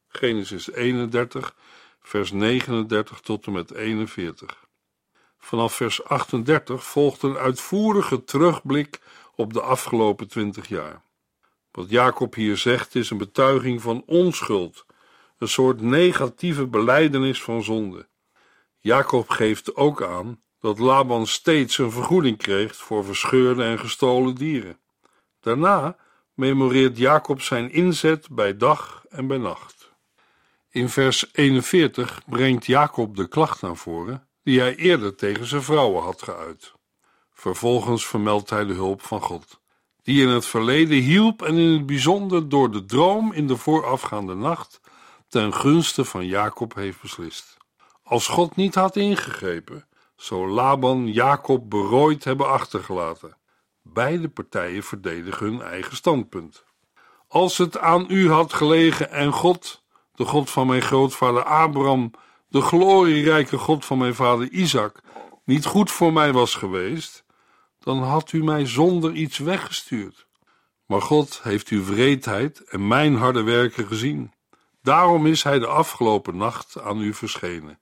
Genesis 0.09 0.72
31, 0.72 1.55
vers 2.00 2.33
39 2.33 3.20
tot 3.20 3.46
en 3.46 3.52
met 3.52 3.70
41. 3.74 4.64
Vanaf 5.38 5.74
vers 5.74 6.05
38 6.05 6.85
volgt 6.85 7.22
een 7.22 7.37
uitvoerige 7.37 8.24
terugblik 8.24 9.00
op 9.35 9.52
de 9.52 9.61
afgelopen 9.61 10.28
twintig 10.28 10.68
jaar. 10.68 11.02
Wat 11.72 11.90
Jacob 11.90 12.35
hier 12.35 12.56
zegt 12.56 12.94
is 12.94 13.11
een 13.11 13.18
betuiging 13.18 13.82
van 13.82 14.02
onschuld, 14.06 14.87
een 15.38 15.48
soort 15.48 15.80
negatieve 15.80 16.66
beleidenis 16.66 17.42
van 17.42 17.62
zonde. 17.62 18.08
Jacob 18.80 19.28
geeft 19.28 19.76
ook 19.76 20.02
aan 20.02 20.40
dat 20.61 20.78
Laban 20.78 21.26
steeds 21.26 21.78
een 21.78 21.90
vergoeding 21.90 22.37
kreeg 22.37 22.76
voor 22.76 23.04
verscheurde 23.04 23.64
en 23.64 23.78
gestolen 23.78 24.35
dieren. 24.35 24.78
Daarna 25.40 25.96
memoreert 26.35 26.96
Jacob 26.96 27.40
zijn 27.40 27.70
inzet 27.70 28.28
bij 28.30 28.56
dag 28.56 29.04
en 29.08 29.26
bij 29.26 29.38
nacht. 29.38 29.92
In 30.70 30.88
vers 30.88 31.28
41 31.32 32.20
brengt 32.26 32.66
Jacob 32.66 33.16
de 33.16 33.28
klacht 33.28 33.62
naar 33.62 33.76
voren 33.76 34.28
die 34.42 34.61
hij 34.61 34.76
eerder 34.76 35.14
tegen 35.14 35.46
zijn 35.46 35.62
vrouwen 35.62 36.02
had 36.02 36.22
geuit. 36.22 36.72
Vervolgens 37.32 38.06
vermeldt 38.06 38.50
hij 38.50 38.64
de 38.64 38.72
hulp 38.72 39.02
van 39.02 39.20
God, 39.20 39.61
die 40.02 40.22
in 40.22 40.28
het 40.28 40.46
verleden 40.46 40.98
hielp 40.98 41.42
en 41.42 41.56
in 41.56 41.72
het 41.72 41.86
bijzonder 41.86 42.48
door 42.48 42.70
de 42.70 42.84
droom 42.84 43.32
in 43.32 43.46
de 43.46 43.56
voorafgaande 43.56 44.34
nacht 44.34 44.80
ten 45.28 45.54
gunste 45.54 46.04
van 46.04 46.26
Jacob 46.26 46.74
heeft 46.74 47.00
beslist. 47.02 47.56
Als 48.02 48.26
God 48.26 48.56
niet 48.56 48.74
had 48.74 48.96
ingegrepen, 48.96 49.86
zou 50.16 50.48
Laban 50.48 51.12
Jacob 51.12 51.70
berooid 51.70 52.24
hebben 52.24 52.48
achtergelaten. 52.48 53.36
Beide 53.82 54.28
partijen 54.28 54.82
verdedigen 54.82 55.46
hun 55.46 55.62
eigen 55.62 55.96
standpunt. 55.96 56.64
Als 57.28 57.58
het 57.58 57.78
aan 57.78 58.04
u 58.08 58.30
had 58.30 58.52
gelegen 58.52 59.10
en 59.10 59.32
God, 59.32 59.82
de 60.14 60.24
God 60.24 60.50
van 60.50 60.66
mijn 60.66 60.82
grootvader 60.82 61.44
Abraham, 61.44 62.10
de 62.48 62.60
glorierijke 62.60 63.58
God 63.58 63.84
van 63.84 63.98
mijn 63.98 64.14
vader 64.14 64.50
Isaac, 64.50 65.00
niet 65.44 65.64
goed 65.64 65.90
voor 65.90 66.12
mij 66.12 66.32
was 66.32 66.54
geweest, 66.54 67.21
dan 67.84 68.02
had 68.02 68.32
u 68.32 68.44
mij 68.44 68.66
zonder 68.66 69.12
iets 69.12 69.38
weggestuurd. 69.38 70.26
Maar 70.86 71.02
God 71.02 71.40
heeft 71.42 71.68
uw 71.68 71.84
wreedheid 71.84 72.64
en 72.64 72.86
mijn 72.86 73.14
harde 73.14 73.42
werken 73.42 73.86
gezien. 73.86 74.32
Daarom 74.82 75.26
is 75.26 75.42
hij 75.42 75.58
de 75.58 75.66
afgelopen 75.66 76.36
nacht 76.36 76.80
aan 76.80 77.00
u 77.00 77.14
verschenen. 77.14 77.78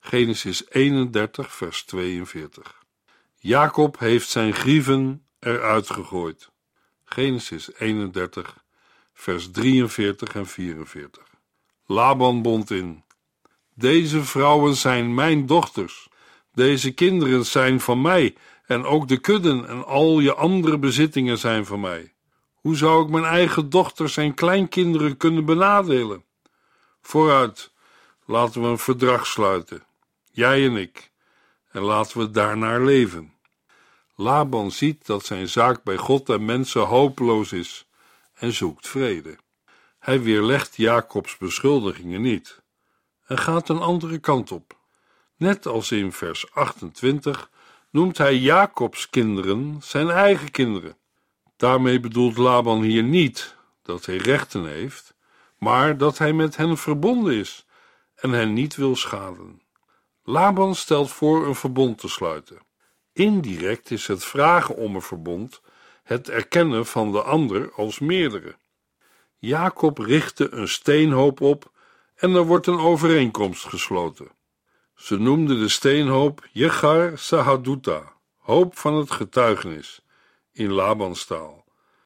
Genesis 0.00 0.70
31, 0.70 1.54
vers 1.54 1.84
42. 1.84 2.82
Jacob 3.36 3.98
heeft 3.98 4.28
zijn 4.28 4.54
grieven 4.54 5.26
eruit 5.40 5.90
gegooid. 5.90 6.50
Genesis 7.04 7.74
31, 7.74 8.64
vers 9.12 9.50
43 9.50 10.34
en 10.34 10.46
44. 10.46 11.22
Laban 11.86 12.42
bond 12.42 12.70
in. 12.70 13.04
Deze 13.74 14.24
vrouwen 14.24 14.74
zijn 14.74 15.14
mijn 15.14 15.46
dochters. 15.46 16.08
Deze 16.52 16.92
kinderen 16.92 17.46
zijn 17.46 17.80
van 17.80 18.00
mij 18.00 18.36
en 18.68 18.84
ook 18.84 19.08
de 19.08 19.18
kudden 19.18 19.68
en 19.68 19.86
al 19.86 20.20
je 20.20 20.34
andere 20.34 20.78
bezittingen 20.78 21.38
zijn 21.38 21.66
van 21.66 21.80
mij. 21.80 22.12
Hoe 22.54 22.76
zou 22.76 23.04
ik 23.04 23.10
mijn 23.10 23.24
eigen 23.24 23.70
dochters 23.70 24.16
en 24.16 24.34
kleinkinderen 24.34 25.16
kunnen 25.16 25.44
benadelen? 25.44 26.24
Vooruit, 27.00 27.72
laten 28.24 28.62
we 28.62 28.66
een 28.66 28.78
verdrag 28.78 29.26
sluiten, 29.26 29.84
jij 30.30 30.66
en 30.66 30.76
ik, 30.76 31.10
en 31.70 31.82
laten 31.82 32.18
we 32.18 32.30
daarnaar 32.30 32.80
leven. 32.80 33.32
Laban 34.14 34.70
ziet 34.70 35.06
dat 35.06 35.24
zijn 35.24 35.48
zaak 35.48 35.82
bij 35.82 35.96
God 35.96 36.28
en 36.28 36.44
mensen 36.44 36.82
hopeloos 36.82 37.52
is 37.52 37.88
en 38.34 38.52
zoekt 38.52 38.88
vrede. 38.88 39.36
Hij 39.98 40.22
weerlegt 40.22 40.76
Jacobs 40.76 41.36
beschuldigingen 41.36 42.20
niet 42.20 42.62
en 43.26 43.38
gaat 43.38 43.68
een 43.68 43.80
andere 43.80 44.18
kant 44.18 44.52
op. 44.52 44.76
Net 45.36 45.66
als 45.66 45.90
in 45.90 46.12
vers 46.12 46.52
28 46.54 47.50
noemt 47.90 48.18
hij 48.18 48.36
Jacobs 48.36 49.10
kinderen 49.10 49.76
zijn 49.80 50.10
eigen 50.10 50.50
kinderen. 50.50 50.96
Daarmee 51.56 52.00
bedoelt 52.00 52.36
Laban 52.36 52.82
hier 52.82 53.02
niet 53.02 53.56
dat 53.82 54.06
hij 54.06 54.16
rechten 54.16 54.66
heeft, 54.66 55.14
maar 55.58 55.96
dat 55.96 56.18
hij 56.18 56.32
met 56.32 56.56
hen 56.56 56.76
verbonden 56.76 57.34
is 57.34 57.66
en 58.14 58.30
hen 58.30 58.52
niet 58.52 58.76
wil 58.76 58.96
schaden. 58.96 59.62
Laban 60.22 60.74
stelt 60.74 61.10
voor 61.10 61.46
een 61.46 61.54
verbond 61.54 61.98
te 61.98 62.08
sluiten. 62.08 62.58
Indirect 63.12 63.90
is 63.90 64.06
het 64.06 64.24
vragen 64.24 64.76
om 64.76 64.94
een 64.94 65.02
verbond 65.02 65.60
het 66.02 66.28
erkennen 66.28 66.86
van 66.86 67.12
de 67.12 67.22
ander 67.22 67.72
als 67.72 67.98
meerdere. 67.98 68.56
Jacob 69.38 69.98
richtte 69.98 70.52
een 70.52 70.68
steenhoop 70.68 71.40
op 71.40 71.72
en 72.14 72.34
er 72.34 72.46
wordt 72.46 72.66
een 72.66 72.78
overeenkomst 72.78 73.64
gesloten. 73.64 74.28
Ze 74.98 75.18
noemden 75.18 75.58
de 75.58 75.68
steenhoop 75.68 76.48
Jegar 76.52 77.18
Sahaduta, 77.18 78.12
hoop 78.36 78.78
van 78.78 78.94
het 78.94 79.10
getuigenis, 79.10 80.00
in 80.52 80.72
Labanstaal, 80.72 81.64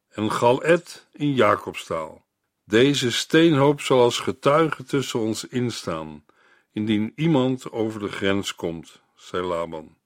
en 0.09 0.33
Galet 0.33 1.07
in 1.13 1.35
Jacobstaal. 1.35 2.25
Deze 2.65 3.13
steenhoop 3.13 3.81
zal 3.81 4.01
als 4.01 4.19
getuige 4.19 4.85
tussen 4.85 5.21
ons 5.21 5.45
instaan, 5.45 6.25
indien 6.73 7.13
iemand 7.17 7.71
over 7.71 8.01
de 8.01 8.09
grens 8.09 8.55
komt, 8.55 9.01
zei 9.17 9.47
Laban. 9.47 9.97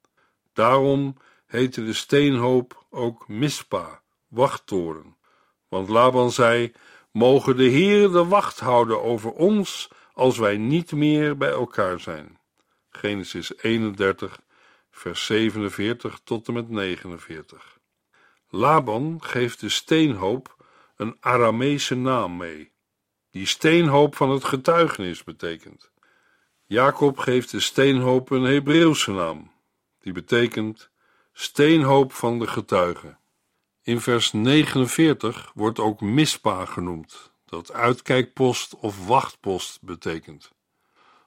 Daarom 0.52 1.16
heette 1.46 1.84
de 1.84 1.92
steenhoop 1.92 2.86
ook 2.90 3.28
Mispa, 3.28 4.02
wachttoren. 4.28 5.16
Want 5.68 5.88
Laban 5.88 6.30
zei: 6.30 6.72
Mogen 7.10 7.56
de 7.56 7.68
Heer 7.68 8.10
de 8.10 8.24
wacht 8.24 8.60
houden 8.60 9.02
over 9.02 9.32
ons 9.32 9.88
als 10.12 10.38
wij 10.38 10.56
niet 10.56 10.92
meer 10.92 11.36
bij 11.36 11.50
elkaar 11.50 12.00
zijn. 12.00 12.38
Genesis 12.96 13.58
31, 13.62 14.40
vers 14.90 15.26
47 15.26 16.20
tot 16.24 16.48
en 16.48 16.54
met 16.54 16.68
49. 16.68 17.78
Laban 18.48 19.18
geeft 19.22 19.60
de 19.60 19.68
steenhoop 19.68 20.56
een 20.96 21.16
Arameese 21.20 21.94
naam 21.94 22.36
mee, 22.36 22.72
die 23.30 23.46
steenhoop 23.46 24.16
van 24.16 24.30
het 24.30 24.44
getuigenis 24.44 25.24
betekent. 25.24 25.90
Jacob 26.64 27.18
geeft 27.18 27.50
de 27.50 27.60
steenhoop 27.60 28.30
een 28.30 28.42
Hebreeuwse 28.42 29.10
naam, 29.10 29.52
die 30.00 30.12
betekent 30.12 30.90
steenhoop 31.32 32.12
van 32.12 32.38
de 32.38 32.46
getuigen. 32.46 33.18
In 33.82 34.00
vers 34.00 34.32
49 34.32 35.50
wordt 35.54 35.78
ook 35.78 36.00
mispa 36.00 36.64
genoemd, 36.64 37.32
dat 37.44 37.72
uitkijkpost 37.72 38.74
of 38.74 39.06
wachtpost 39.06 39.82
betekent. 39.82 40.54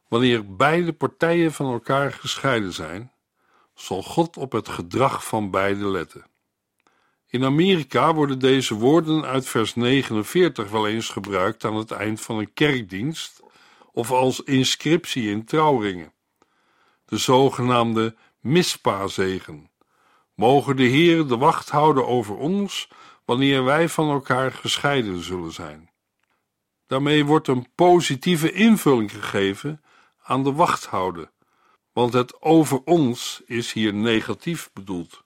Wanneer 0.09 0.55
beide 0.55 0.93
partijen 0.93 1.53
van 1.53 1.71
elkaar 1.71 2.11
gescheiden 2.11 2.73
zijn, 2.73 3.11
zal 3.75 4.03
God 4.03 4.37
op 4.37 4.51
het 4.51 4.69
gedrag 4.69 5.25
van 5.25 5.51
beide 5.51 5.87
letten. 5.87 6.25
In 7.27 7.43
Amerika 7.43 8.13
worden 8.13 8.39
deze 8.39 8.73
woorden 8.75 9.25
uit 9.25 9.47
vers 9.47 9.75
49 9.75 10.69
wel 10.69 10.87
eens 10.87 11.09
gebruikt 11.09 11.65
aan 11.65 11.75
het 11.75 11.91
eind 11.91 12.21
van 12.21 12.37
een 12.37 12.53
kerkdienst 12.53 13.41
of 13.91 14.11
als 14.11 14.43
inscriptie 14.43 15.29
in 15.29 15.45
trouwringen. 15.45 16.13
De 17.05 17.17
zogenaamde 17.17 18.15
mispazegen. 18.39 19.69
Mogen 20.35 20.75
de 20.75 20.83
Heer 20.83 21.27
de 21.27 21.37
wacht 21.37 21.69
houden 21.69 22.07
over 22.07 22.37
ons 22.37 22.89
wanneer 23.25 23.63
wij 23.63 23.89
van 23.89 24.09
elkaar 24.09 24.51
gescheiden 24.51 25.23
zullen 25.23 25.51
zijn. 25.51 25.89
Daarmee 26.87 27.25
wordt 27.25 27.47
een 27.47 27.67
positieve 27.75 28.51
invulling 28.51 29.11
gegeven 29.11 29.81
aan 30.29 30.43
de 30.43 30.53
wachthouden, 30.53 31.31
want 31.93 32.13
het 32.13 32.41
over 32.41 32.81
ons 32.85 33.41
is 33.45 33.73
hier 33.73 33.93
negatief 33.93 34.69
bedoeld. 34.73 35.23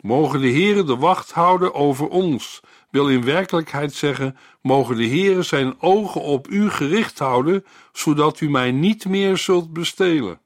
Mogen 0.00 0.40
de 0.40 0.50
Heere 0.50 0.84
de 0.84 0.96
wacht 0.96 1.32
houden 1.32 1.74
over 1.74 2.08
ons, 2.08 2.60
wil 2.90 3.10
in 3.10 3.24
werkelijkheid 3.24 3.94
zeggen, 3.94 4.36
mogen 4.60 4.96
de 4.96 5.06
Heere 5.06 5.42
zijn 5.42 5.80
ogen 5.80 6.20
op 6.20 6.48
u 6.48 6.70
gericht 6.70 7.18
houden, 7.18 7.64
zodat 7.92 8.40
u 8.40 8.50
mij 8.50 8.72
niet 8.72 9.04
meer 9.04 9.36
zult 9.36 9.72
bestelen. 9.72 10.40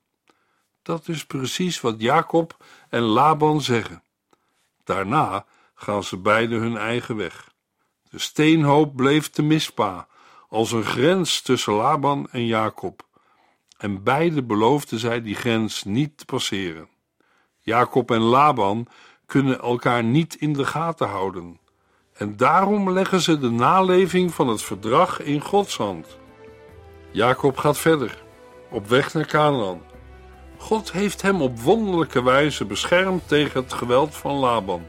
Dat 0.82 1.08
is 1.08 1.24
precies 1.26 1.80
wat 1.80 2.00
Jacob 2.00 2.56
en 2.88 3.02
Laban 3.02 3.60
zeggen. 3.60 4.02
Daarna 4.84 5.44
gaan 5.74 6.04
ze 6.04 6.16
beiden 6.16 6.60
hun 6.60 6.76
eigen 6.76 7.16
weg. 7.16 7.50
De 8.10 8.18
steenhoop 8.18 8.96
bleef 8.96 9.30
te 9.30 9.42
mispa, 9.42 10.08
als 10.48 10.72
een 10.72 10.84
grens 10.84 11.40
tussen 11.40 11.72
Laban 11.72 12.28
en 12.30 12.46
Jacob. 12.46 13.08
En 13.80 14.02
beide 14.02 14.42
beloofden 14.42 14.98
zij 14.98 15.22
die 15.22 15.34
grens 15.34 15.84
niet 15.84 16.18
te 16.18 16.24
passeren. 16.24 16.88
Jacob 17.58 18.10
en 18.10 18.20
Laban 18.20 18.86
kunnen 19.26 19.60
elkaar 19.60 20.04
niet 20.04 20.34
in 20.34 20.52
de 20.52 20.64
gaten 20.64 21.08
houden. 21.08 21.58
En 22.12 22.36
daarom 22.36 22.90
leggen 22.90 23.20
ze 23.20 23.38
de 23.38 23.50
naleving 23.50 24.34
van 24.34 24.48
het 24.48 24.62
verdrag 24.62 25.20
in 25.20 25.40
Gods 25.40 25.76
hand. 25.76 26.18
Jacob 27.10 27.56
gaat 27.56 27.78
verder, 27.78 28.22
op 28.70 28.88
weg 28.88 29.14
naar 29.14 29.26
Canaan. 29.26 29.80
God 30.56 30.92
heeft 30.92 31.22
hem 31.22 31.42
op 31.42 31.60
wonderlijke 31.60 32.22
wijze 32.22 32.64
beschermd 32.64 33.28
tegen 33.28 33.62
het 33.62 33.72
geweld 33.72 34.14
van 34.14 34.34
Laban. 34.34 34.82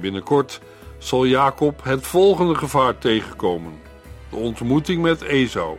Binnenkort 0.00 0.60
zal 0.98 1.26
Jacob 1.26 1.84
het 1.84 2.06
volgende 2.06 2.54
gevaar 2.54 2.98
tegenkomen: 2.98 3.72
de 4.30 4.36
ontmoeting 4.36 5.02
met 5.02 5.22
Esau. 5.22 5.76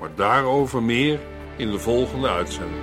Maar 0.00 0.14
daarover 0.14 0.82
meer 0.82 1.20
in 1.58 1.70
de 1.70 1.78
volgende 1.78 2.28
uitzending. 2.28 2.82